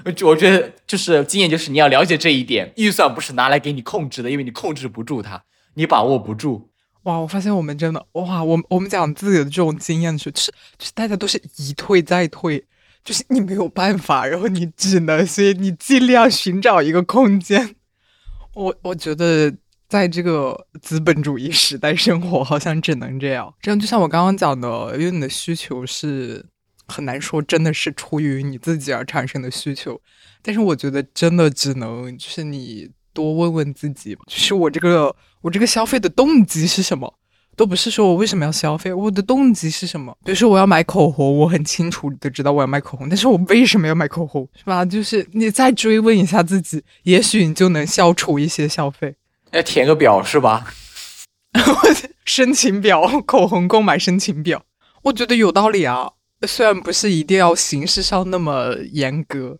[0.05, 5.43] 我我觉得就是经验，就是你要了解这一点，预算不是拿来给你控制的，因为你控制不住它，
[5.75, 6.69] 你把握不住。
[7.03, 7.17] 哇！
[7.17, 12.63] 我发现我们真的哇，我我们讲自己的这种经验是，就是就是大家都是一退再退，
[13.03, 17.75] 就是你没有办法，然后你只能，所以你尽量寻找一个空间。
[18.53, 19.53] 我我觉得
[19.89, 23.53] 在这个资本主义时代生活，好像只能这样。
[23.61, 26.45] 这样就像我刚刚讲的，因为你的需求是
[26.87, 29.99] 很难说真的是出于你自己而产生的需求，
[30.41, 32.89] 但是我觉得真的只能是你。
[33.13, 37.13] 多问问自己，就是我这个我这个消费的动机是什么？
[37.55, 40.17] 都不是说我为什么要消费，我的动机是什么？
[40.25, 44.83] 比如说我要买口红，我很清楚的知道我要买口红，但是我为什么要买口红，是吧？
[44.83, 49.15] 就是你再追问一下自己，也许你就能消除一些消费。
[49.51, 50.65] 要填个表是吧？
[52.25, 54.63] 申请表，口红购买申请表，
[55.03, 56.13] 我觉得有道理啊。
[56.47, 59.59] 虽然不是一定要形式上那么严格。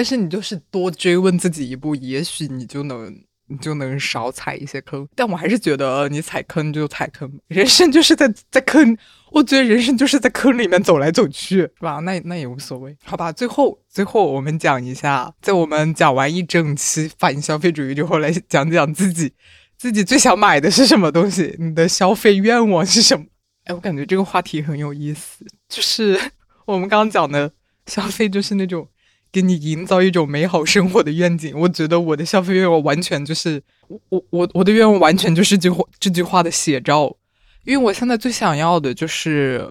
[0.00, 3.14] 但是你就是多追问自己一步，也许你就能
[3.48, 5.06] 你就能少踩一些坑。
[5.14, 8.96] 但我还是觉得你踩坑就踩坑，人生就是在在坑。
[9.30, 11.98] 我觉得人生就是在坑里面走来走去，是吧？
[11.98, 13.30] 那那也无所谓，好吧。
[13.30, 19.34] 最后最后我们讲一下，在我们讲完一整期反消费主义之后，来讲讲自己
[19.76, 23.26] 自己最想买的是什么东西，你的消费愿望是什么？
[23.64, 26.18] 哎，我感觉这个话题很有意思，就是
[26.64, 27.52] 我们刚刚讲的
[27.84, 28.88] 消费，就是那种。
[29.32, 37.16] 给你营造一种美好生活的愿景，我觉得我的消费愿望完全就是我我我我的愿望完全就是这句这句话的写照，
[37.64, 39.70] 因为我现在最想要的就是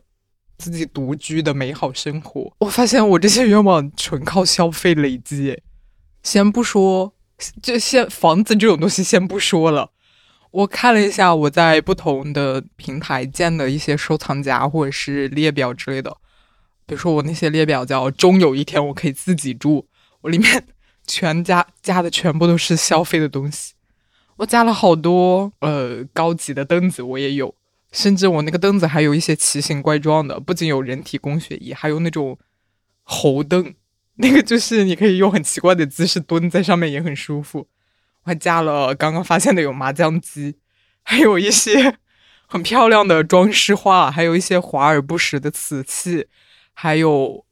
[0.58, 2.54] 自己独居的美好生活。
[2.60, 5.62] 我发现我这些愿望纯靠消费累积，
[6.24, 7.14] 先不说，
[7.62, 9.92] 就先房子这种东西先不说了，
[10.52, 16.16] 我看了一下我在不同的平台建的一些收藏夹或者是列表之类的，
[16.90, 19.88] 比如说我那些列表叫“终有一天我可以自己住”，
[20.22, 20.66] 我里面
[21.06, 23.74] 全加加的全部都是消费的东西。
[24.38, 27.54] 我加了好多呃高级的凳子，我也有，
[27.92, 32.40] 甚至我那个凳子还有一些奇形怪状的，不仅有人体工学椅，还有那种
[33.04, 33.76] 猴凳，
[34.16, 37.68] 那个就是你可以用很奇怪的姿势蹲在上面，也很舒服。
[38.24, 40.56] 我还加了刚刚发现的有麻将机，
[41.04, 41.98] 还有一些
[42.48, 46.26] 很漂亮的装饰画，还有一些华而不实的瓷器，
[46.82, 47.44] 还有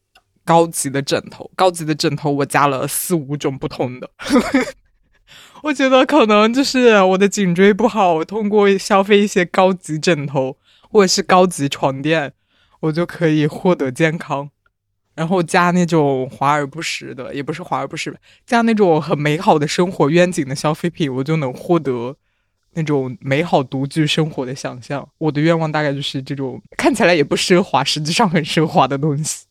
[0.42, 1.50] 高级的枕头。
[1.54, 4.08] 高级的枕头我加了四五种不同的。
[5.64, 12.32] 我觉得可能就是我的颈椎不好，我通过消费一些高级枕头或者是高级床垫，
[12.80, 14.48] 我就可以获得健康。
[15.14, 22.16] 然后加那种华而不实的，也不是华而不实，加那种很美好的生活愿景的消费品，我就能获得
[22.78, 25.06] 那种美好独居生活的想象。
[25.18, 29.46] 我的愿望大概就是这种看起来也不奢华，实际上很奢华的东西。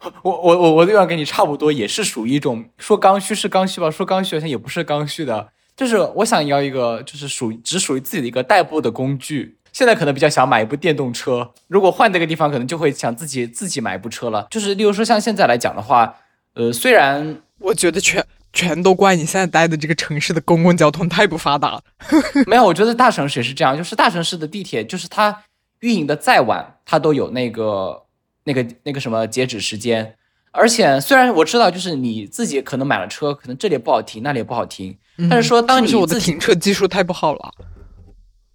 [0.22, 9.58] 我我我我的愿望跟你差不多，也是属于一种说刚需是刚需吧，说刚需好像也不是刚需的，就是我想要一个就是属于只属于自己的一个代步的工具。
[9.72, 14.46] 现在可能比较想买一部电动车，如果换这个地方，可能就会想自己自己买一部车了。
[14.50, 16.14] 就是例如说像现在来讲的话，
[16.54, 18.24] 呃，虽然我觉得全
[18.56, 21.82] 全都怪你现在待的这个城市的公共交通太不发达了。
[22.48, 25.44] 没有，我觉得大城市也是这样，就是大城市的地铁，就是它
[25.80, 28.02] 运营的再晚，它都有那个。
[28.48, 30.14] 那个那个什么截止时间，
[30.52, 34.96] 而且虽然我知道，就是你自己可能买了车，可能这里不好停，那里也不好停，
[35.28, 37.52] 但是说当你我的停车技术太不好了，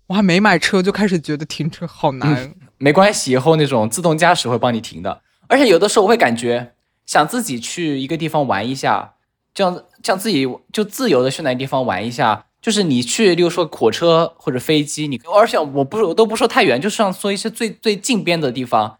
[0.07, 2.53] 我还没买车就开始觉得停车好难。
[2.77, 5.21] 没关系，以后那种自动驾驶会帮你停的。
[5.49, 6.71] 而且有的时候我会感觉
[7.05, 9.15] 想自己去一个地方玩一下，
[9.53, 18.97] 这样像自己就自由的去哪个地方玩一下，就是你去，例如说火车或者飞机，你而且我不是我都不说太远，就是像说一些最最近边的地方。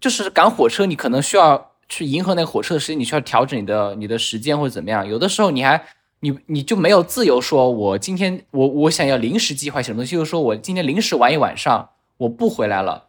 [0.00, 5.06] 就是赶火车，你可能需要去迎合那个火车的时间，你需要调整你的你的时间或者怎么样。
[5.06, 5.78] 有的时候你还
[6.20, 13.08] 你你就没有自由，说我今天我我想要临时计划什么东西，就是说我今天临时玩一晚上，我不回来了，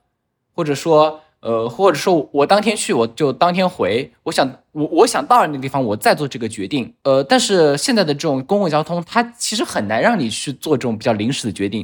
[0.53, 6.93] 或者说呃或者说我当天去我就当天回，我想我我想到那个地方我再做这个决定。
[7.03, 11.81] 呃，但是现在的这种公共交通，它其实很难让你去做这种比较临时的决定。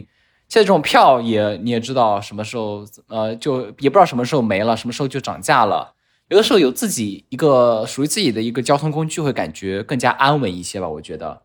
[0.47, 5.93] 现在这种票也你也知道什么时候呃就也不知道什么时候没了，什么时候就涨价了。
[6.29, 10.87] 有的时候有自己一个属于自己的一个交通工具，会感觉更加安稳一些吧。
[10.87, 11.41] 我觉得，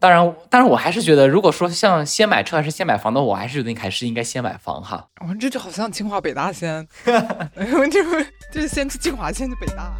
[0.00, 5.06] 当然，当然我还是觉得，如果说像先买车还是先买房的，我还是觉得你还是应该先买房哈。
[5.20, 8.02] 哦，这就好像清华北大先， 就
[8.50, 9.94] 就是先去清华，先去北大。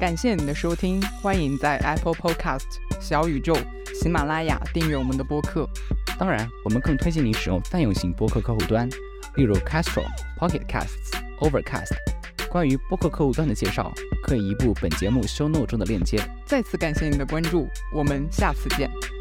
[0.00, 3.54] 感谢你的收听，欢迎在 Apple Podcast、小宇宙、
[4.00, 5.68] 喜马拉雅订阅我们的播客。
[6.18, 8.88] 当然，我们更推荐你使用泛用型播客客户端，
[9.36, 10.04] 例如 Castro、
[10.38, 11.94] Pocket Casts、Overcast。
[12.50, 13.92] 关于播客客户端的介绍，
[14.22, 16.18] 可以移步本节目 Show Note 中的链接。
[16.46, 19.17] 再次感谢您的关注，我们下次见。